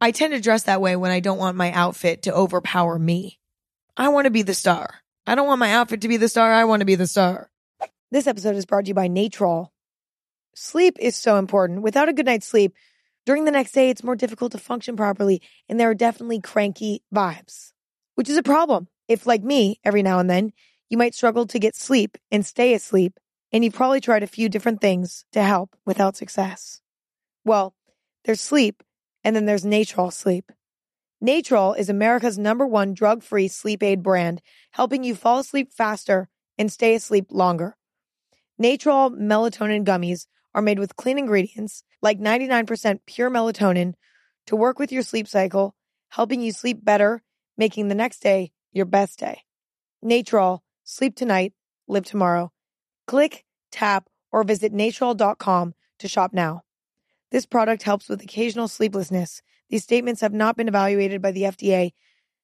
I 0.00 0.10
tend 0.10 0.32
to 0.32 0.40
dress 0.40 0.64
that 0.64 0.80
way 0.80 0.96
when 0.96 1.12
I 1.12 1.20
don't 1.20 1.38
want 1.38 1.56
my 1.56 1.70
outfit 1.70 2.22
to 2.22 2.34
overpower 2.34 2.98
me. 2.98 3.38
I 3.96 4.08
want 4.08 4.24
to 4.24 4.32
be 4.32 4.42
the 4.42 4.54
star. 4.54 5.02
I 5.24 5.36
don't 5.36 5.46
want 5.46 5.60
my 5.60 5.72
outfit 5.72 6.00
to 6.00 6.08
be 6.08 6.16
the 6.16 6.28
star. 6.28 6.52
I 6.52 6.64
want 6.64 6.80
to 6.80 6.86
be 6.86 6.96
the 6.96 7.06
star. 7.06 7.48
This 8.10 8.26
episode 8.26 8.56
is 8.56 8.66
brought 8.66 8.86
to 8.86 8.88
you 8.88 8.94
by 8.94 9.08
Natrol. 9.08 9.68
Sleep 10.58 10.96
is 10.98 11.14
so 11.14 11.36
important. 11.36 11.82
Without 11.82 12.08
a 12.08 12.14
good 12.14 12.24
night's 12.24 12.46
sleep, 12.46 12.74
during 13.26 13.44
the 13.44 13.50
next 13.50 13.72
day, 13.72 13.90
it's 13.90 14.02
more 14.02 14.16
difficult 14.16 14.52
to 14.52 14.58
function 14.58 14.96
properly, 14.96 15.42
and 15.68 15.78
there 15.78 15.90
are 15.90 15.94
definitely 15.94 16.40
cranky 16.40 17.02
vibes, 17.14 17.72
which 18.14 18.30
is 18.30 18.38
a 18.38 18.42
problem. 18.42 18.88
If, 19.06 19.26
like 19.26 19.42
me, 19.42 19.78
every 19.84 20.02
now 20.02 20.18
and 20.18 20.30
then, 20.30 20.54
you 20.88 20.96
might 20.96 21.14
struggle 21.14 21.46
to 21.48 21.58
get 21.58 21.76
sleep 21.76 22.16
and 22.30 22.44
stay 22.44 22.72
asleep, 22.72 23.20
and 23.52 23.64
you've 23.64 23.74
probably 23.74 24.00
tried 24.00 24.22
a 24.22 24.26
few 24.26 24.48
different 24.48 24.80
things 24.80 25.26
to 25.32 25.42
help 25.42 25.76
without 25.84 26.16
success. 26.16 26.80
Well, 27.44 27.74
there's 28.24 28.40
sleep 28.40 28.82
and 29.22 29.36
then 29.36 29.44
there's 29.44 29.64
Natrol 29.64 30.10
Sleep. 30.10 30.50
Natrol 31.22 31.76
is 31.78 31.90
America's 31.90 32.38
number 32.38 32.66
one 32.66 32.94
drug 32.94 33.22
free 33.22 33.48
sleep 33.48 33.82
aid 33.82 34.02
brand, 34.02 34.40
helping 34.70 35.04
you 35.04 35.14
fall 35.14 35.40
asleep 35.40 35.74
faster 35.74 36.30
and 36.56 36.72
stay 36.72 36.94
asleep 36.94 37.26
longer. 37.28 37.76
Natrol 38.58 39.10
melatonin 39.10 39.84
gummies 39.84 40.26
are 40.56 40.62
made 40.62 40.78
with 40.78 40.96
clean 40.96 41.18
ingredients 41.18 41.84
like 42.00 42.18
99% 42.18 43.00
pure 43.06 43.30
melatonin 43.30 43.92
to 44.46 44.56
work 44.56 44.78
with 44.78 44.90
your 44.90 45.02
sleep 45.02 45.28
cycle, 45.28 45.76
helping 46.08 46.40
you 46.40 46.50
sleep 46.50 46.82
better, 46.82 47.22
making 47.58 47.88
the 47.88 47.94
next 47.94 48.20
day 48.20 48.52
your 48.72 48.86
best 48.86 49.18
day. 49.18 49.42
Natrol, 50.02 50.60
sleep 50.82 51.14
tonight, 51.14 51.52
live 51.86 52.06
tomorrow. 52.06 52.52
Click, 53.06 53.44
tap, 53.70 54.08
or 54.32 54.44
visit 54.44 54.72
natrol.com 54.72 55.74
to 55.98 56.08
shop 56.08 56.32
now. 56.32 56.62
This 57.30 57.44
product 57.44 57.82
helps 57.82 58.08
with 58.08 58.22
occasional 58.22 58.66
sleeplessness. 58.66 59.42
These 59.68 59.84
statements 59.84 60.22
have 60.22 60.32
not 60.32 60.56
been 60.56 60.68
evaluated 60.68 61.20
by 61.20 61.32
the 61.32 61.42
FDA. 61.42 61.92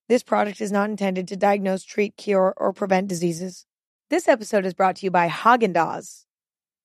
This 0.09 0.23
product 0.23 0.61
is 0.61 0.73
not 0.73 0.91
intended 0.91 1.29
to 1.29 1.37
diagnose, 1.37 1.83
treat, 1.83 2.17
cure, 2.17 2.53
or 2.59 2.75
prevent 2.75 3.09
diseases. 3.09 3.65
This 4.11 4.29
episode 4.29 4.67
is 4.67 4.75
brought 4.75 4.97
to 4.97 5.07
you 5.07 5.11
by 5.11 5.29
Haagen-Dazs. 5.29 6.27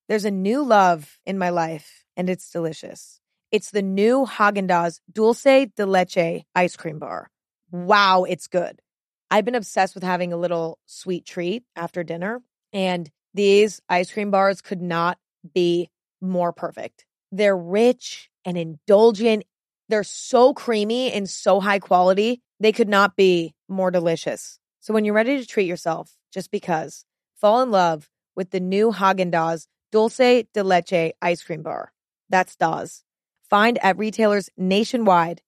There's 0.07 0.25
a 0.25 0.31
new 0.31 0.63
love 0.63 1.19
in 1.25 1.37
my 1.37 1.49
life, 1.49 2.05
and 2.15 2.29
it's 2.29 2.49
delicious. 2.49 3.19
It's 3.51 3.71
the 3.71 3.81
new 3.81 4.25
Haagen-Dazs 4.25 5.01
Dulce 5.11 5.67
de 5.75 5.85
Leche 5.85 6.45
ice 6.55 6.77
cream 6.77 6.97
bar. 6.97 7.29
Wow, 7.71 8.23
it's 8.23 8.47
good. 8.47 8.81
I've 9.29 9.43
been 9.43 9.55
obsessed 9.55 9.95
with 9.95 10.05
having 10.05 10.31
a 10.31 10.37
little 10.37 10.79
sweet 10.85 11.25
treat 11.25 11.63
after 11.75 12.05
dinner, 12.05 12.41
and 12.71 13.09
these 13.33 13.81
ice 13.89 14.09
cream 14.09 14.31
bars 14.31 14.61
could 14.61 14.81
not 14.81 15.17
be 15.53 15.89
more 16.21 16.53
perfect. 16.53 17.05
They're 17.33 17.57
rich 17.57 18.29
and 18.45 18.57
indulgent. 18.57 19.43
They're 19.89 20.05
so 20.05 20.53
creamy 20.53 21.11
and 21.11 21.29
so 21.29 21.59
high 21.59 21.79
quality. 21.79 22.41
They 22.61 22.71
could 22.71 22.87
not 22.87 23.17
be 23.17 23.53
more 23.67 23.91
delicious. 23.91 24.57
So 24.79 24.93
when 24.93 25.03
you're 25.03 25.13
ready 25.13 25.37
to 25.37 25.45
treat 25.45 25.67
yourself, 25.67 26.13
just 26.31 26.49
because, 26.49 27.03
fall 27.35 27.61
in 27.61 27.71
love 27.71 28.09
with 28.37 28.51
the 28.51 28.61
new 28.61 28.93
Haagen-Dazs 28.93 29.67
Dulce 29.91 30.43
de 30.53 30.63
Leche 30.63 31.13
ice 31.21 31.43
cream 31.43 31.63
bar. 31.63 31.91
That's 32.29 32.55
Dazs. 32.55 33.03
Find 33.49 33.77
at 33.83 33.97
retailers 33.97 34.49
nationwide. 34.57 35.41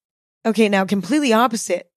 Okay, 0.46 0.70
now 0.70 0.86
completely 0.86 1.34
opposite 1.34 1.92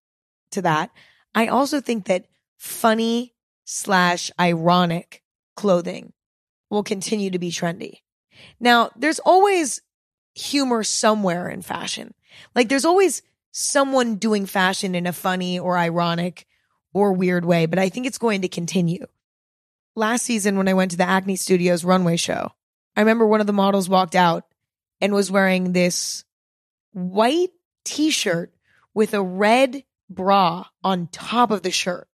to 0.50 0.62
that. 0.62 0.90
I 1.34 1.46
also 1.46 1.80
think 1.80 2.06
that 2.06 2.26
funny 2.56 3.34
slash 3.64 4.30
ironic 4.38 5.22
clothing 5.56 6.12
will 6.70 6.82
continue 6.82 7.30
to 7.30 7.38
be 7.38 7.50
trendy. 7.50 8.00
Now, 8.58 8.90
there's 8.96 9.18
always 9.20 9.80
humor 10.34 10.82
somewhere 10.82 11.48
in 11.48 11.62
fashion. 11.62 12.14
Like 12.54 12.68
there's 12.68 12.84
always 12.84 13.22
someone 13.52 14.16
doing 14.16 14.46
fashion 14.46 14.94
in 14.94 15.06
a 15.06 15.12
funny 15.12 15.58
or 15.58 15.76
ironic 15.76 16.46
or 16.94 17.12
weird 17.12 17.44
way, 17.44 17.66
but 17.66 17.78
I 17.78 17.88
think 17.88 18.06
it's 18.06 18.18
going 18.18 18.42
to 18.42 18.48
continue. 18.48 19.06
Last 19.94 20.24
season 20.24 20.56
when 20.56 20.68
I 20.68 20.74
went 20.74 20.92
to 20.92 20.96
the 20.96 21.08
Acne 21.08 21.36
Studios 21.36 21.84
runway 21.84 22.16
show, 22.16 22.50
I 22.96 23.00
remember 23.00 23.26
one 23.26 23.40
of 23.40 23.46
the 23.46 23.52
models 23.52 23.88
walked 23.88 24.14
out 24.14 24.44
and 25.00 25.12
was 25.12 25.30
wearing 25.30 25.72
this 25.72 26.24
white 26.92 27.50
t 27.84 28.10
shirt 28.10 28.54
with 28.94 29.14
a 29.14 29.22
red 29.22 29.84
bra 30.08 30.66
on 30.84 31.08
top 31.08 31.50
of 31.50 31.62
the 31.62 31.70
shirt. 31.70 32.08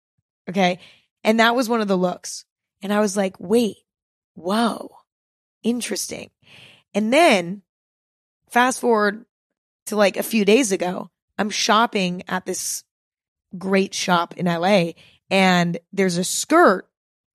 Okay. 0.48 0.78
And 1.24 1.40
that 1.40 1.56
was 1.56 1.68
one 1.68 1.80
of 1.80 1.88
the 1.88 1.96
looks. 1.96 2.44
And 2.80 2.92
I 2.92 3.00
was 3.00 3.16
like, 3.16 3.38
wait, 3.40 3.76
whoa, 4.34 4.90
interesting. 5.62 6.30
And 6.94 7.12
then 7.12 7.62
fast 8.50 8.80
forward 8.80 9.24
to 9.86 9.96
like 9.96 10.16
a 10.16 10.22
few 10.22 10.44
days 10.44 10.72
ago, 10.72 11.10
I'm 11.36 11.50
shopping 11.50 12.22
at 12.28 12.46
this 12.46 12.84
great 13.56 13.94
shop 13.94 14.36
in 14.36 14.46
LA 14.46 14.92
and 15.30 15.78
there's 15.92 16.18
a 16.18 16.24
skirt 16.24 16.87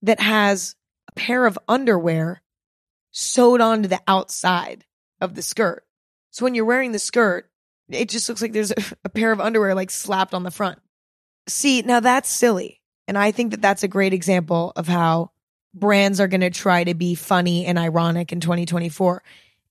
that 0.04 0.20
has 0.20 0.76
a 1.10 1.12
pair 1.14 1.46
of 1.46 1.58
underwear 1.68 2.42
sewed 3.12 3.62
onto 3.62 3.88
the 3.88 4.02
outside 4.08 4.86
of 5.20 5.36
the 5.36 5.42
skirt. 5.42 5.86
So 6.32 6.46
when 6.46 6.56
you're 6.56 6.66
wearing 6.66 6.92
the 6.92 7.00
skirt, 7.00 7.50
it 7.90 8.10
just 8.10 8.28
looks 8.30 8.42
like 8.42 8.54
there's 8.54 8.72
a, 8.72 8.84
a 9.06 9.10
pair 9.10 9.32
of 9.32 9.42
underwear 9.42 9.76
like 9.76 9.92
slapped 9.92 10.34
on 10.34 10.44
the 10.44 10.52
front. 10.52 10.80
See, 11.48 11.82
now 11.82 12.00
that's 12.00 12.30
silly. 12.30 12.82
And 13.08 13.18
I 13.18 13.32
think 13.32 13.52
that 13.52 13.62
that's 13.62 13.84
a 13.84 13.88
great 13.88 14.14
example 14.14 14.72
of 14.76 14.88
how 14.88 15.32
brands 15.74 16.20
are 16.20 16.28
going 16.28 16.42
to 16.42 16.50
try 16.50 16.84
to 16.84 16.94
be 16.94 17.16
funny 17.16 17.66
and 17.66 17.78
ironic 17.78 18.32
in 18.32 18.40
2024. 18.40 19.24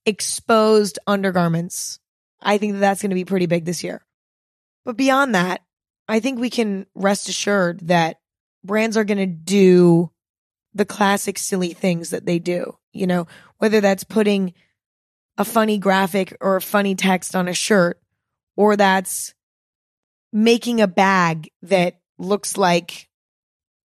Exposed 0.05 0.99
undergarments. 1.07 1.99
I 2.41 2.57
think 2.57 2.73
that 2.73 2.79
that's 2.79 3.01
going 3.01 3.09
to 3.09 3.15
be 3.15 3.25
pretty 3.25 3.45
big 3.45 3.65
this 3.65 3.83
year. 3.83 4.05
But 4.85 4.97
beyond 4.97 5.33
that, 5.35 5.61
I 6.07 6.19
think 6.19 6.39
we 6.39 6.49
can 6.49 6.85
rest 6.93 7.29
assured 7.29 7.87
that 7.87 8.19
brands 8.63 8.97
are 8.97 9.05
going 9.05 9.17
to 9.17 9.25
do 9.25 10.11
the 10.73 10.85
classic 10.85 11.37
silly 11.37 11.73
things 11.73 12.09
that 12.09 12.25
they 12.25 12.39
do, 12.39 12.77
you 12.91 13.07
know, 13.07 13.27
whether 13.57 13.81
that's 13.81 14.03
putting 14.03 14.53
a 15.37 15.45
funny 15.45 15.77
graphic 15.77 16.35
or 16.41 16.55
a 16.55 16.61
funny 16.61 16.95
text 16.95 17.35
on 17.35 17.47
a 17.47 17.53
shirt, 17.53 17.99
or 18.55 18.75
that's 18.75 19.33
making 20.31 20.81
a 20.81 20.87
bag 20.87 21.49
that 21.61 21.99
looks 22.17 22.57
like 22.57 23.09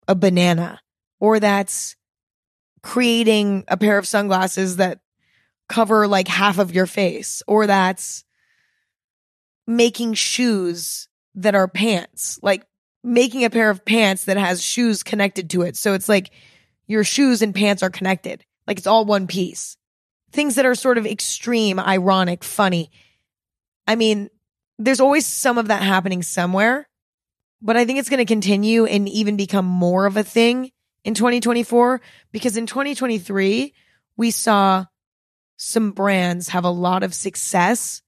a 0.09 0.15
banana, 0.15 0.81
or 1.19 1.41
that's 1.41 1.97
creating 2.83 3.65
a 3.69 3.77
pair 3.77 3.99
of 3.99 4.07
sunglasses 4.07 4.77
that 4.77 5.01
cover 5.69 6.07
like 6.09 6.29
half 6.29 6.59
of 6.59 6.75
your 6.75 6.87
face, 6.87 7.43
or 7.47 7.67
that's 7.67 8.25
making 9.67 10.15
shoes 10.15 11.09
that 11.35 11.55
are 11.55 11.69
pants, 11.69 12.39
like 12.43 12.67
making 13.05 13.45
a 13.45 13.51
pair 13.51 13.71
of 13.71 13.85
pants 13.85 14.25
that 14.25 14.37
has 14.37 14.63
shoes 14.63 15.03
connected 15.03 15.51
to 15.51 15.63
it. 15.63 15.77
So 15.77 15.95
it's 15.95 16.09
like 16.09 16.31
your 16.91 17.05
shoes 17.05 17.41
and 17.41 17.55
pants 17.55 17.85
are 17.85 17.91
connected, 17.91 18.45
like 18.67 18.79
it's 18.79 18.87
all 18.89 19.05
one 19.05 19.29
piece. 19.29 19.77
Things 20.33 20.57
that 20.57 20.67
are 20.67 20.75
sort 20.75 20.99
of 20.99 21.07
extreme, 21.07 21.79
ironic, 21.79 22.43
funny. 22.43 22.91
I 23.87 23.95
mean, 23.95 24.29
there's 24.77 24.99
always 24.99 25.25
some 25.25 25.57
of 25.57 25.69
that 25.69 25.83
happening 25.83 26.25
somewhere, 26.25 26.89
but 27.63 27.77
I 27.77 27.85
think 27.85 28.01
it's 28.01 28.09
going 28.09 28.19
to 28.19 28.25
continue 28.25 28.87
and 28.87 29.09
even 29.09 29.37
become 29.37 29.67
more 29.67 30.05
of 30.05 30.17
a 30.17 30.25
thing 30.25 30.73
in 31.05 31.15
2024 31.15 32.01
because 32.33 32.57
in 32.57 32.67
2023, 32.67 33.73
we 34.17 34.31
saw 34.33 34.85
some 35.59 35.93
brands 35.93 36.49
have 36.49 36.65
a 36.65 36.71
lot 36.71 37.05
of 37.05 37.15
success 37.15 38.03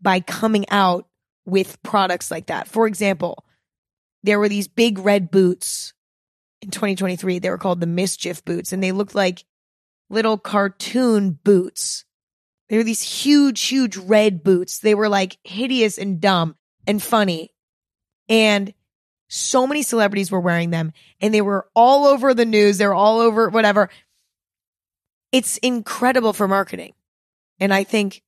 by 0.00 0.20
coming 0.20 0.68
out 0.68 1.08
with 1.44 1.82
products 1.82 2.30
like 2.30 2.46
that. 2.46 2.68
For 2.68 2.86
example, 2.86 3.44
there 4.22 4.38
were 4.38 4.48
these 4.48 4.68
big 4.68 5.00
red 5.00 5.32
boots 5.32 5.92
in 6.62 6.70
2023. 6.70 7.40
They 7.40 7.50
were 7.50 7.58
called 7.58 7.80
the 7.80 7.86
MSCHF 7.86 8.44
boots 8.44 8.72
and 8.72 8.82
they 8.82 8.92
looked 8.92 9.14
like 9.14 9.44
little 10.08 10.38
cartoon 10.38 11.38
boots. 11.44 12.04
They 12.68 12.78
were 12.78 12.84
these 12.84 13.02
huge, 13.02 13.60
huge 13.60 13.96
red 13.96 14.42
boots. 14.42 14.78
They 14.78 14.94
were 14.94 15.08
like 15.08 15.36
hideous 15.44 15.98
and 15.98 16.20
dumb 16.20 16.56
and 16.86 17.02
funny. 17.02 17.52
And 18.28 18.72
so 19.28 19.66
many 19.66 19.82
celebrities 19.82 20.30
were 20.30 20.40
wearing 20.40 20.70
them 20.70 20.92
and 21.20 21.34
they 21.34 21.42
were 21.42 21.68
all 21.74 22.06
over 22.06 22.32
the 22.32 22.46
news. 22.46 22.78
They're 22.78 22.94
all 22.94 23.18
over 23.18 23.48
whatever. 23.50 23.90
It's 25.32 25.58
incredible 25.58 26.32
for 26.32 26.46
marketing. 26.46 26.92
And 27.58 27.74
I 27.74 27.84
think 27.84 28.22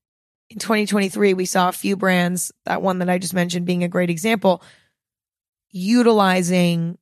in 0.50 0.58
2023, 0.58 1.34
we 1.34 1.46
saw 1.46 1.68
a 1.68 1.72
few 1.72 1.96
brands, 1.96 2.52
that 2.64 2.82
one 2.82 2.98
that 2.98 3.10
I 3.10 3.18
just 3.18 3.34
mentioned 3.34 3.66
being 3.66 3.84
a 3.84 3.88
great 3.88 4.10
example, 4.10 4.62
utilizing 5.70 6.98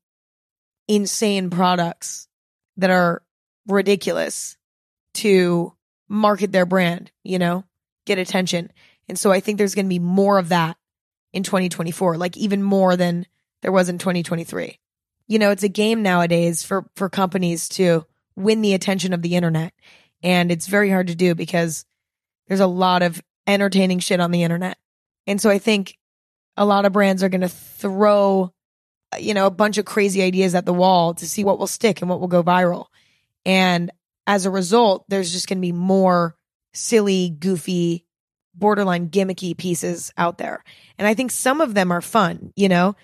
insane 0.94 1.50
products 1.50 2.28
that 2.76 2.90
are 2.90 3.22
ridiculous 3.66 4.56
to 5.14 5.72
market 6.08 6.52
their 6.52 6.66
brand, 6.66 7.10
you 7.22 7.38
know, 7.38 7.64
get 8.04 8.18
attention. 8.18 8.70
And 9.08 9.18
so 9.18 9.30
I 9.30 9.40
think 9.40 9.58
there's 9.58 9.74
going 9.74 9.86
to 9.86 9.90
be 9.90 9.98
more 9.98 10.38
of 10.38 10.50
that 10.50 10.76
in 11.32 11.42
2024, 11.42 12.16
like 12.16 12.36
even 12.36 12.62
more 12.62 12.96
than 12.96 13.26
there 13.62 13.72
was 13.72 13.88
in 13.88 13.98
2023. 13.98 14.78
You 15.28 15.38
know, 15.38 15.50
it's 15.50 15.62
a 15.62 15.68
game 15.68 16.02
nowadays 16.02 16.62
for, 16.62 16.84
for 16.96 17.08
companies 17.08 17.68
to 17.70 18.04
win 18.36 18.60
the 18.60 18.74
attention 18.74 19.12
of 19.12 19.22
the 19.22 19.36
internet. 19.36 19.72
And 20.22 20.52
it's 20.52 20.66
very 20.66 20.90
hard 20.90 21.06
to 21.06 21.14
do 21.14 21.34
because 21.34 21.84
there's 22.48 22.60
a 22.60 22.66
lot 22.66 23.02
of 23.02 23.22
entertaining 23.46 24.00
shit 24.00 24.20
on 24.20 24.30
the 24.30 24.42
internet. 24.42 24.76
And 25.26 25.40
so 25.40 25.48
I 25.48 25.58
think 25.58 25.96
a 26.56 26.66
lot 26.66 26.84
of 26.84 26.92
brands 26.92 27.22
are 27.22 27.28
going 27.28 27.40
to 27.40 27.48
throw, 27.48 28.52
you 29.18 29.34
know, 29.34 29.46
a 29.46 29.50
bunch 29.50 29.78
of 29.78 29.84
crazy 29.84 30.22
ideas 30.22 30.54
at 30.54 30.66
the 30.66 30.72
wall 30.72 31.14
to 31.14 31.28
see 31.28 31.44
what 31.44 31.58
will 31.58 31.66
stick 31.66 32.00
and 32.00 32.10
what 32.10 32.20
will 32.20 32.28
go 32.28 32.42
viral. 32.42 32.86
And 33.44 33.90
as 34.26 34.46
a 34.46 34.50
result, 34.50 35.04
there's 35.08 35.32
just 35.32 35.48
going 35.48 35.58
to 35.58 35.62
be 35.62 35.72
more 35.72 36.36
silly, 36.74 37.30
goofy, 37.30 38.06
borderline 38.54 39.08
gimmicky 39.08 39.56
pieces 39.56 40.12
out 40.16 40.38
there. 40.38 40.62
And 40.98 41.06
I 41.06 41.14
think 41.14 41.30
some 41.30 41.60
of 41.60 41.74
them 41.74 41.90
are 41.90 42.00
fun, 42.00 42.52
you 42.56 42.68
know? 42.68 42.96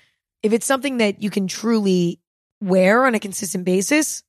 If 0.42 0.52
it's 0.52 0.66
something 0.66 0.98
that 0.98 1.22
you 1.22 1.30
can 1.30 1.48
truly 1.48 2.20
wear 2.60 3.04
on 3.04 3.14
a 3.14 3.20
consistent 3.20 3.64
basis, 3.64 4.22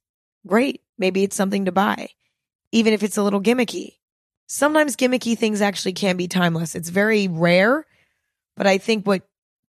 great. 0.47 0.81
Maybe 0.97 1.23
it's 1.23 1.35
something 1.35 1.65
to 1.65 1.71
buy, 1.71 2.09
even 2.71 2.93
if 2.93 3.03
it's 3.03 3.17
a 3.17 3.23
little 3.23 3.41
gimmicky. 3.41 3.97
Sometimes 4.47 4.95
gimmicky 4.95 5.37
things 5.37 5.61
actually 5.61 5.93
can 5.93 6.17
be 6.17 6.27
timeless. 6.27 6.73
It's 6.73 6.89
very 6.89 7.27
rare, 7.27 7.85
but 8.57 8.65
I 8.65 8.79
think 8.79 9.05
what 9.05 9.21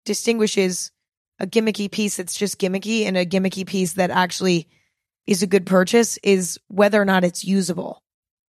distinguishes 0.05 0.93
a 1.39 1.47
gimmicky 1.47 1.91
piece 1.91 2.17
that's 2.17 2.37
just 2.37 2.59
gimmicky 2.59 3.05
and 3.05 3.17
a 3.17 3.27
gimmicky 3.27 3.67
piece 3.67 3.95
that 3.95 4.11
actually 4.11 4.69
is 5.27 5.43
a 5.43 5.47
good 5.47 5.67
purchase 5.67 6.19
is 6.23 6.59
whether 6.69 7.01
or 7.01 7.05
not 7.05 7.25
it's 7.25 7.45
usable. 7.45 8.03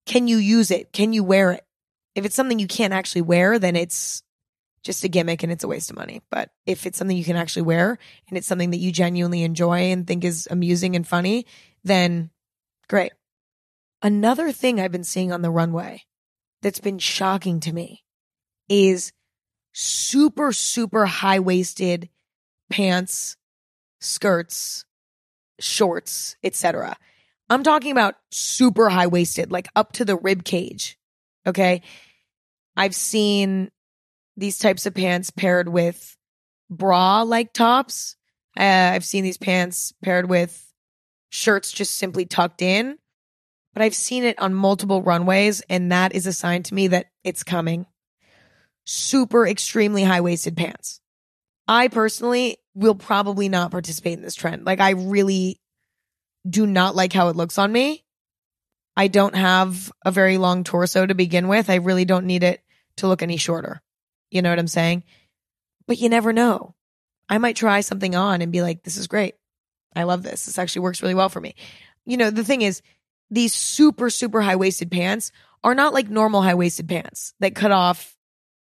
Can 0.06 0.28
you 0.28 0.38
use 0.38 0.72
it? 0.72 0.92
Can 0.92 1.14
you 1.14 1.24
wear 1.24 1.52
it? 1.52 1.66
If 2.14 2.26
it's 2.26 2.36
something 2.36 2.60
you 2.60 2.68
can't 2.68 2.94
actually 2.94 3.24
wear, 3.24 3.60
then 3.60 3.76
it's 3.76 4.24
just 4.84 5.04
a 5.04 5.10
gimmick 5.10 5.42
and 5.42 5.52
it's 5.52 5.64
a 5.64 5.68
waste 5.68 5.90
of 5.90 5.98
money. 5.98 6.22
But 6.30 6.52
if 6.66 6.86
it's 6.86 6.98
something 6.98 7.18
you 7.18 7.26
can 7.26 7.36
actually 7.36 7.64
wear 7.64 7.98
and 8.30 8.38
it's 8.38 8.48
something 8.48 8.72
that 8.72 8.78
you 8.78 8.92
genuinely 8.92 9.44
enjoy 9.44 9.92
and 9.92 10.06
think 10.06 10.24
is 10.24 10.48
amusing 10.52 10.96
and 10.96 11.08
funny, 11.08 11.48
then 11.84 12.30
great. 12.88 13.12
Another 14.02 14.52
thing 14.52 14.80
I've 14.80 14.92
been 14.92 15.04
seeing 15.04 15.32
on 15.32 15.42
the 15.42 15.50
runway 15.50 16.04
that's 16.62 16.80
been 16.80 17.00
shocking 17.00 17.60
to 17.62 17.74
me 17.74 18.04
is 18.70 19.12
super, 19.74 20.54
super 20.54 21.06
high 21.06 21.40
waisted 21.40 22.10
pants, 22.70 23.38
skirts, 24.00 24.86
shorts, 25.60 26.36
etc. 26.44 26.98
I'm 27.50 27.64
talking 27.64 27.92
about 27.92 28.16
super 28.32 28.90
high 28.90 29.08
waisted, 29.08 29.52
like 29.52 29.68
up 29.76 29.94
to 29.94 30.06
the 30.06 30.18
rib 30.18 30.44
cage. 30.44 30.98
Okay. 31.46 31.82
I've 32.76 32.96
seen 32.96 33.72
these 34.36 34.60
types 34.60 34.86
of 34.86 34.94
pants 34.94 35.30
paired 35.30 35.70
with 35.70 36.18
bra 36.70 37.22
like 37.22 37.54
tops. 37.54 38.16
Uh, 38.58 38.92
I've 38.94 39.06
seen 39.06 39.24
these 39.24 39.38
pants 39.38 39.94
paired 40.04 40.30
with 40.30 40.74
shirts 41.30 41.72
just 41.72 41.96
simply 41.96 42.26
tucked 42.26 42.62
in, 42.62 42.98
but 43.74 43.82
I've 43.82 43.96
seen 43.96 44.24
it 44.24 44.40
on 44.40 44.54
multiple 44.54 45.02
runways, 45.02 45.62
and 45.70 45.92
that 45.92 46.16
is 46.16 46.26
a 46.28 46.34
sign 46.34 46.64
to 46.64 46.74
me 46.74 46.88
that 46.88 47.08
it's 47.24 47.44
coming. 47.44 47.86
Super 48.86 49.46
extremely 49.46 50.04
high 50.04 50.22
waisted 50.22 50.56
pants. 50.56 51.02
I 51.68 51.88
personally 51.88 52.58
will 52.74 52.96
probably 52.96 53.50
not 53.50 53.72
participate 53.72 54.14
in 54.14 54.22
this 54.22 54.36
trend. 54.36 54.66
Like, 54.66 54.80
I 54.80 54.92
really 54.92 55.60
do 56.48 56.68
not 56.68 56.96
like 56.96 57.14
how 57.14 57.30
it 57.30 57.36
looks 57.36 57.58
on 57.58 57.72
me. 57.72 58.04
I 58.96 59.08
don't 59.08 59.36
have 59.36 59.92
a 60.06 60.12
very 60.12 60.38
long 60.38 60.64
torso 60.64 61.06
to 61.06 61.16
begin 61.16 61.48
with. 61.48 61.70
I 61.70 61.76
really 61.76 62.06
don't 62.06 62.28
need 62.28 62.44
it 62.44 62.62
to 62.98 63.08
look 63.08 63.22
any 63.22 63.38
shorter. 63.38 63.82
You 64.32 64.42
know 64.42 64.50
what 64.50 64.60
I'm 64.60 64.68
saying? 64.68 65.04
But 65.88 66.00
you 66.00 66.10
never 66.10 66.34
know. 66.34 66.76
I 67.28 67.38
might 67.40 67.56
try 67.56 67.82
something 67.82 68.16
on 68.16 68.42
and 68.42 68.52
be 68.52 68.62
like, 68.62 68.84
this 68.84 68.98
is 68.98 69.08
great. 69.08 69.36
I 69.96 70.04
love 70.04 70.24
this. 70.24 70.46
This 70.46 70.60
actually 70.60 70.84
works 70.84 71.02
really 71.02 71.16
well 71.16 71.30
for 71.30 71.42
me. 71.42 71.56
You 72.06 72.18
know, 72.18 72.30
the 72.30 72.44
thing 72.44 72.62
is, 72.62 72.82
these 73.32 73.54
super, 73.54 74.10
super 74.10 74.42
high 74.42 74.56
waisted 74.56 74.92
pants 74.92 75.32
are 75.64 75.74
not 75.74 75.94
like 75.94 76.10
normal 76.10 76.44
high 76.44 76.54
waisted 76.54 76.88
pants 76.88 77.34
that 77.40 77.56
cut 77.56 77.72
off 77.72 78.16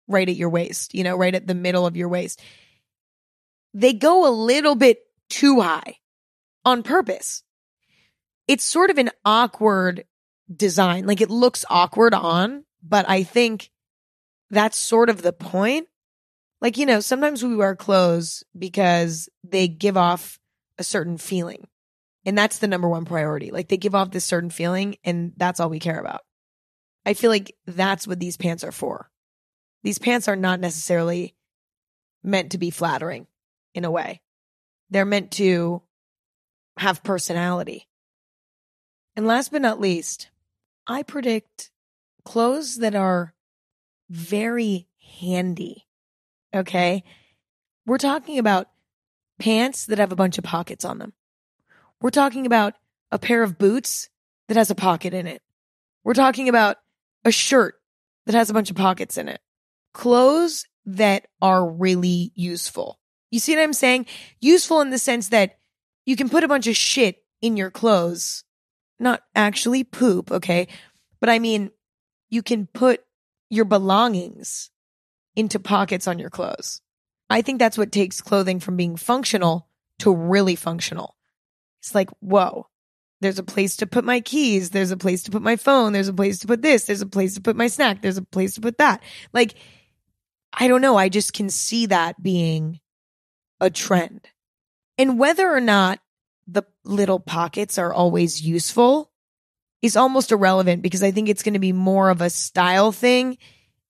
right 0.06 0.28
at 0.28 0.36
your 0.36 0.50
waist, 0.50 0.94
you 0.94 1.02
know, 1.02 1.16
right 1.16 1.34
at 1.34 1.46
the 1.46 1.54
middle 1.54 1.86
of 1.86 1.96
your 1.96 2.08
waist. 2.08 2.40
They 3.74 3.92
go 3.92 4.26
a 4.28 4.30
little 4.30 4.76
bit 4.76 5.00
too 5.28 5.60
high 5.60 5.98
on 6.64 6.82
purpose 6.82 7.42
it's 8.46 8.64
sort 8.64 8.90
of 8.90 8.98
an 8.98 9.10
awkward 9.24 10.04
design. 10.54 11.06
Like 11.06 11.20
it 11.20 11.30
looks 11.30 11.64
awkward 11.70 12.14
on, 12.14 12.64
but 12.82 13.08
I 13.08 13.22
think 13.22 13.70
that's 14.50 14.78
sort 14.78 15.10
of 15.10 15.22
the 15.22 15.32
point. 15.32 15.88
Like, 16.60 16.78
you 16.78 16.86
know, 16.86 17.00
sometimes 17.00 17.42
we 17.42 17.56
wear 17.56 17.76
clothes 17.76 18.44
because 18.56 19.28
they 19.42 19.68
give 19.68 19.96
off 19.96 20.38
a 20.78 20.84
certain 20.84 21.18
feeling. 21.18 21.66
And 22.26 22.38
that's 22.38 22.58
the 22.58 22.68
number 22.68 22.88
one 22.88 23.04
priority. 23.04 23.50
Like 23.50 23.68
they 23.68 23.76
give 23.76 23.94
off 23.94 24.10
this 24.10 24.24
certain 24.24 24.50
feeling 24.50 24.96
and 25.04 25.32
that's 25.36 25.60
all 25.60 25.68
we 25.68 25.78
care 25.78 26.00
about. 26.00 26.22
I 27.04 27.12
feel 27.14 27.30
like 27.30 27.54
that's 27.66 28.06
what 28.06 28.18
these 28.18 28.38
pants 28.38 28.64
are 28.64 28.72
for. 28.72 29.10
These 29.82 29.98
pants 29.98 30.26
are 30.28 30.36
not 30.36 30.60
necessarily 30.60 31.34
meant 32.22 32.52
to 32.52 32.58
be 32.58 32.70
flattering 32.70 33.26
in 33.74 33.84
a 33.84 33.90
way. 33.90 34.20
They're 34.90 35.04
meant 35.04 35.32
to 35.32 35.82
have 36.76 37.02
personality. 37.02 37.88
And 39.16 39.26
last 39.26 39.52
but 39.52 39.62
not 39.62 39.80
least, 39.80 40.30
I 40.86 41.02
predict 41.02 41.70
clothes 42.24 42.78
that 42.78 42.94
are 42.94 43.34
very 44.10 44.88
handy. 45.20 45.86
Okay. 46.54 47.04
We're 47.86 47.98
talking 47.98 48.38
about 48.38 48.68
pants 49.38 49.86
that 49.86 49.98
have 49.98 50.12
a 50.12 50.16
bunch 50.16 50.38
of 50.38 50.44
pockets 50.44 50.84
on 50.84 50.98
them. 50.98 51.12
We're 52.00 52.10
talking 52.10 52.46
about 52.46 52.74
a 53.10 53.18
pair 53.18 53.42
of 53.42 53.58
boots 53.58 54.08
that 54.48 54.56
has 54.56 54.70
a 54.70 54.74
pocket 54.74 55.14
in 55.14 55.26
it. 55.26 55.42
We're 56.02 56.14
talking 56.14 56.48
about 56.48 56.76
a 57.24 57.30
shirt 57.30 57.76
that 58.26 58.34
has 58.34 58.50
a 58.50 58.54
bunch 58.54 58.70
of 58.70 58.76
pockets 58.76 59.16
in 59.16 59.28
it. 59.28 59.40
Clothes 59.92 60.66
that 60.86 61.26
are 61.40 61.66
really 61.68 62.32
useful. 62.34 62.98
You 63.34 63.40
see 63.40 63.56
what 63.56 63.64
I'm 63.64 63.72
saying? 63.72 64.06
Useful 64.40 64.80
in 64.80 64.90
the 64.90 64.98
sense 64.98 65.30
that 65.30 65.58
you 66.06 66.14
can 66.14 66.28
put 66.28 66.44
a 66.44 66.48
bunch 66.48 66.68
of 66.68 66.76
shit 66.76 67.24
in 67.42 67.56
your 67.56 67.68
clothes, 67.68 68.44
not 69.00 69.22
actually 69.34 69.82
poop, 69.82 70.30
okay? 70.30 70.68
But 71.18 71.30
I 71.30 71.40
mean, 71.40 71.72
you 72.30 72.44
can 72.44 72.68
put 72.68 73.02
your 73.50 73.64
belongings 73.64 74.70
into 75.34 75.58
pockets 75.58 76.06
on 76.06 76.20
your 76.20 76.30
clothes. 76.30 76.80
I 77.28 77.42
think 77.42 77.58
that's 77.58 77.76
what 77.76 77.90
takes 77.90 78.20
clothing 78.20 78.60
from 78.60 78.76
being 78.76 78.94
functional 78.94 79.68
to 79.98 80.14
really 80.14 80.54
functional. 80.54 81.16
It's 81.82 81.92
like, 81.92 82.10
whoa, 82.20 82.68
there's 83.20 83.40
a 83.40 83.42
place 83.42 83.74
to 83.78 83.86
put 83.88 84.04
my 84.04 84.20
keys. 84.20 84.70
There's 84.70 84.92
a 84.92 84.96
place 84.96 85.24
to 85.24 85.32
put 85.32 85.42
my 85.42 85.56
phone. 85.56 85.92
There's 85.92 86.06
a 86.06 86.14
place 86.14 86.38
to 86.38 86.46
put 86.46 86.62
this. 86.62 86.84
There's 86.84 87.02
a 87.02 87.06
place 87.06 87.34
to 87.34 87.40
put 87.40 87.56
my 87.56 87.66
snack. 87.66 88.00
There's 88.00 88.16
a 88.16 88.22
place 88.22 88.54
to 88.54 88.60
put 88.60 88.78
that. 88.78 89.02
Like, 89.32 89.56
I 90.52 90.68
don't 90.68 90.82
know. 90.82 90.96
I 90.96 91.08
just 91.08 91.32
can 91.32 91.50
see 91.50 91.86
that 91.86 92.22
being 92.22 92.78
a 93.60 93.70
trend. 93.70 94.28
And 94.98 95.18
whether 95.18 95.50
or 95.50 95.60
not 95.60 96.00
the 96.46 96.64
little 96.84 97.20
pockets 97.20 97.78
are 97.78 97.92
always 97.92 98.42
useful 98.42 99.10
is 99.82 99.96
almost 99.96 100.32
irrelevant 100.32 100.82
because 100.82 101.02
I 101.02 101.10
think 101.10 101.28
it's 101.28 101.42
going 101.42 101.54
to 101.54 101.60
be 101.60 101.72
more 101.72 102.10
of 102.10 102.20
a 102.20 102.30
style 102.30 102.92
thing 102.92 103.38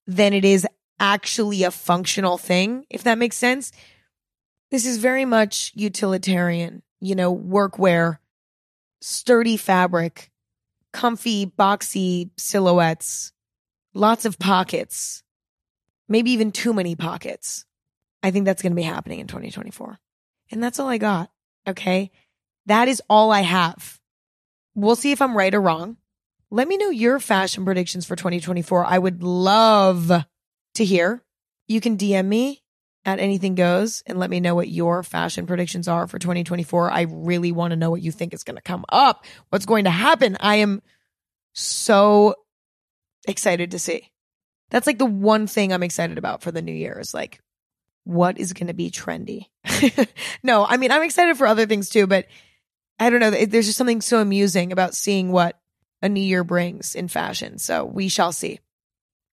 than 0.06 0.32
it 0.32 0.44
is 0.44 0.66
actually 0.98 1.62
a 1.62 1.70
functional 1.70 2.38
thing, 2.38 2.84
if 2.90 3.02
that 3.04 3.18
makes 3.18 3.36
sense. 3.36 3.72
This 4.70 4.86
is 4.86 4.98
very 4.98 5.24
much 5.24 5.72
utilitarian, 5.74 6.82
you 7.00 7.14
know, 7.14 7.34
workwear, 7.34 8.18
sturdy 9.00 9.56
fabric, 9.56 10.30
comfy, 10.92 11.46
boxy 11.46 12.30
silhouettes, 12.36 13.32
lots 13.92 14.24
of 14.24 14.38
pockets, 14.38 15.22
maybe 16.08 16.30
even 16.30 16.50
too 16.50 16.72
many 16.72 16.96
pockets. 16.96 17.66
I 18.24 18.30
think 18.30 18.46
that's 18.46 18.62
going 18.62 18.72
to 18.72 18.76
be 18.76 18.82
happening 18.82 19.20
in 19.20 19.26
2024. 19.26 19.98
And 20.50 20.64
that's 20.64 20.80
all 20.80 20.88
I 20.88 20.96
got. 20.96 21.30
Okay. 21.68 22.10
That 22.64 22.88
is 22.88 23.02
all 23.10 23.30
I 23.30 23.42
have. 23.42 24.00
We'll 24.74 24.96
see 24.96 25.12
if 25.12 25.20
I'm 25.20 25.36
right 25.36 25.54
or 25.54 25.60
wrong. 25.60 25.98
Let 26.50 26.66
me 26.66 26.78
know 26.78 26.88
your 26.88 27.20
fashion 27.20 27.66
predictions 27.66 28.06
for 28.06 28.16
2024. 28.16 28.86
I 28.86 28.98
would 28.98 29.22
love 29.22 30.10
to 30.74 30.84
hear. 30.84 31.22
You 31.68 31.82
can 31.82 31.98
DM 31.98 32.24
me 32.24 32.62
at 33.04 33.20
anything 33.20 33.56
goes 33.56 34.02
and 34.06 34.18
let 34.18 34.30
me 34.30 34.40
know 34.40 34.54
what 34.54 34.68
your 34.68 35.02
fashion 35.02 35.46
predictions 35.46 35.86
are 35.86 36.06
for 36.06 36.18
2024. 36.18 36.90
I 36.90 37.02
really 37.02 37.52
want 37.52 37.72
to 37.72 37.76
know 37.76 37.90
what 37.90 38.00
you 38.00 38.10
think 38.10 38.32
is 38.32 38.42
going 38.42 38.56
to 38.56 38.62
come 38.62 38.86
up, 38.88 39.26
what's 39.50 39.66
going 39.66 39.84
to 39.84 39.90
happen. 39.90 40.38
I 40.40 40.56
am 40.56 40.80
so 41.52 42.36
excited 43.28 43.72
to 43.72 43.78
see. 43.78 44.10
That's 44.70 44.86
like 44.86 44.98
the 44.98 45.04
one 45.04 45.46
thing 45.46 45.74
I'm 45.74 45.82
excited 45.82 46.16
about 46.16 46.40
for 46.40 46.50
the 46.50 46.62
new 46.62 46.72
year 46.72 46.98
is 46.98 47.12
like, 47.12 47.40
what 48.04 48.38
is 48.38 48.52
going 48.52 48.68
to 48.68 48.74
be 48.74 48.90
trendy? 48.90 49.46
no, 50.42 50.64
I 50.64 50.76
mean, 50.76 50.90
I'm 50.90 51.02
excited 51.02 51.36
for 51.36 51.46
other 51.46 51.66
things 51.66 51.88
too, 51.88 52.06
but 52.06 52.26
I 52.98 53.10
don't 53.10 53.20
know. 53.20 53.30
There's 53.30 53.66
just 53.66 53.78
something 53.78 54.00
so 54.00 54.20
amusing 54.20 54.72
about 54.72 54.94
seeing 54.94 55.32
what 55.32 55.58
a 56.02 56.08
new 56.08 56.20
year 56.20 56.44
brings 56.44 56.94
in 56.94 57.08
fashion. 57.08 57.58
So 57.58 57.84
we 57.84 58.08
shall 58.08 58.32
see. 58.32 58.60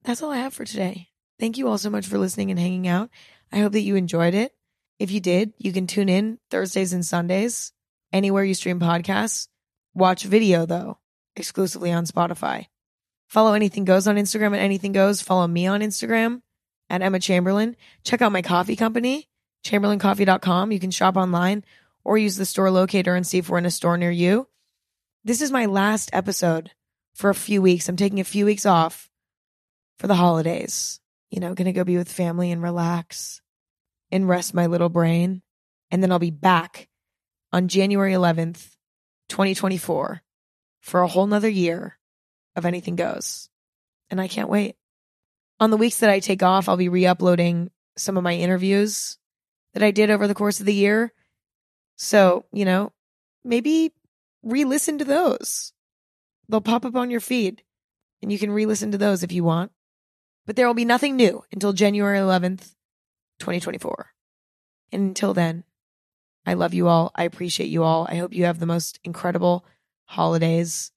That's 0.05 0.23
all 0.23 0.31
I 0.31 0.39
have 0.39 0.55
for 0.55 0.65
today. 0.65 1.09
Thank 1.39 1.59
you 1.59 1.69
all 1.69 1.79
so 1.79 1.91
much 1.91 2.07
for 2.07 2.19
listening 2.19 2.51
and 2.51 2.59
hanging 2.59 2.89
out. 2.89 3.11
I 3.53 3.59
hope 3.59 3.73
that 3.73 3.81
you 3.81 3.97
enjoyed 3.97 4.35
it. 4.35 4.53
If 4.99 5.11
you 5.11 5.21
did, 5.21 5.53
you 5.59 5.73
can 5.73 5.87
tune 5.87 6.09
in 6.09 6.39
Thursdays 6.51 6.93
and 6.93 7.05
Sundays 7.05 7.73
anywhere 8.13 8.45
you 8.45 8.55
stream 8.55 8.81
podcasts. 8.81 9.49
Watch 9.95 10.25
video 10.25 10.67
though, 10.67 10.99
exclusively 11.37 11.91
on 11.91 12.05
Spotify. 12.05 12.67
Follow 13.29 13.55
Anything 13.55 13.85
Goes 13.85 14.07
on 14.07 14.17
Instagram 14.17 14.55
at 14.55 14.61
Anything 14.61 14.93
Goes. 14.93 15.23
Follow 15.23 15.47
me 15.47 15.67
on 15.67 15.81
Instagram 15.81 16.43
at 16.91 17.01
Emma 17.01 17.21
Chamberlain. 17.21 17.77
Check 18.05 18.21
out 18.21 18.33
my 18.33 18.43
coffee 18.43 18.77
company, 18.77 19.29
chamberlaincoffee.com. 19.65 20.73
You 20.73 20.81
can 20.81 20.91
shop 20.91 21.17
online 21.17 21.65
or 22.05 22.19
use 22.19 22.37
the 22.37 22.45
store 22.45 22.71
locator 22.71 23.15
and 23.15 23.27
see 23.27 23.39
if 23.39 23.49
we're 23.49 23.59
in 23.59 23.67
a 23.67 23.71
store 23.71 23.97
near 23.97 24.11
you. 24.11 24.49
This 25.25 25.41
is 25.41 25.53
my 25.53 25.67
last 25.67 26.11
episode 26.13 26.73
for 27.15 27.31
a 27.31 27.35
few 27.35 27.63
weeks. 27.63 27.89
I'm 27.89 27.97
taking 27.97 28.21
a 28.21 28.25
few 28.25 28.45
weeks 28.45 28.67
off 28.67 29.09
for 29.99 30.07
the 30.07 30.15
holidays. 30.15 31.01
You 31.31 31.41
know, 31.41 31.55
gonna 31.55 31.73
go 31.73 31.85
be 31.85 31.97
with 31.97 32.11
family 32.11 32.51
and 32.51 32.63
relax 32.63 33.41
and 34.11 34.29
rest 34.29 34.55
my 34.55 34.67
little 34.67 34.89
brain. 34.89 35.43
And 35.91 36.03
then 36.03 36.11
I'll 36.11 36.19
be 36.19 36.31
back 36.31 36.89
on 37.53 37.69
January 37.69 38.13
11th, 38.13 38.77
2024 39.29 40.23
for 40.81 41.03
a 41.03 41.09
whole 41.09 41.27
nother 41.27 41.49
year 41.49 41.99
of 42.57 42.65
anything 42.65 42.97
goes. 42.97 43.49
And 44.09 44.21
I 44.21 44.29
can't 44.29 44.49
wait. 44.49 44.77
On 45.61 45.71
the 45.71 45.77
weeks 45.77 45.99
that 45.99 46.11
I 46.11 46.21
take 46.21 46.43
off, 46.43 46.69
I'll 46.69 46.77
be 46.77 46.89
re 46.89 47.07
uploading 47.07 47.71
some 47.97 48.17
of 48.17 48.25
my 48.25 48.35
interviews 48.35 49.19
that 49.75 49.83
I 49.83 49.91
did 49.91 50.11
over 50.11 50.27
the 50.27 50.35
course 50.35 50.59
of 50.59 50.67
the 50.67 50.75
year. 50.75 51.13
So, 51.97 52.47
you 52.51 52.65
know, 52.65 52.93
maybe 53.45 53.93
re 54.43 54.65
listen 54.65 54.99
to 54.99 55.05
those. 55.05 55.73
They'll 56.49 56.63
pop 56.63 56.85
up 56.85 56.97
on 56.97 57.11
your 57.11 57.21
feed 57.21 57.63
and 58.23 58.33
you 58.33 58.39
can 58.39 58.51
re 58.51 58.65
listen 58.67 58.91
to 58.93 58.99
those 58.99 59.23
if 59.23 59.33
you 59.33 59.45
want. 59.45 59.71
But 60.47 60.57
there 60.57 60.67
will 60.67 60.75
be 60.75 60.87
nothing 60.87 61.15
new 61.15 61.45
until 61.53 61.75
January 61.75 62.19
11th, 62.19 62.75
2024. 63.39 64.07
And 64.93 65.03
until 65.03 65.35
then, 65.35 65.65
I 66.47 66.55
love 66.55 66.75
you 66.75 66.89
all. 66.89 67.13
I 67.15 67.25
appreciate 67.25 67.69
you 67.69 67.85
all. 67.85 68.07
I 68.11 68.17
hope 68.17 68.33
you 68.33 68.47
have 68.47 68.59
the 68.59 68.67
most 68.67 68.99
incredible 69.05 69.65
holidays. 70.07 70.91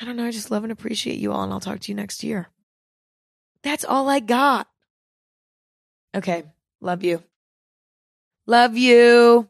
I 0.00 0.04
don't 0.04 0.16
know. 0.16 0.26
I 0.26 0.30
just 0.30 0.50
love 0.50 0.62
and 0.62 0.72
appreciate 0.72 1.18
you 1.18 1.32
all, 1.32 1.42
and 1.42 1.52
I'll 1.52 1.60
talk 1.60 1.80
to 1.80 1.92
you 1.92 1.96
next 1.96 2.24
year. 2.24 2.48
That's 3.64 3.84
all 3.84 4.08
I 4.08 4.20
got. 4.20 4.68
Okay. 6.14 6.44
Love 6.80 7.02
you. 7.02 7.22
Love 8.46 8.76
you. 8.76 9.48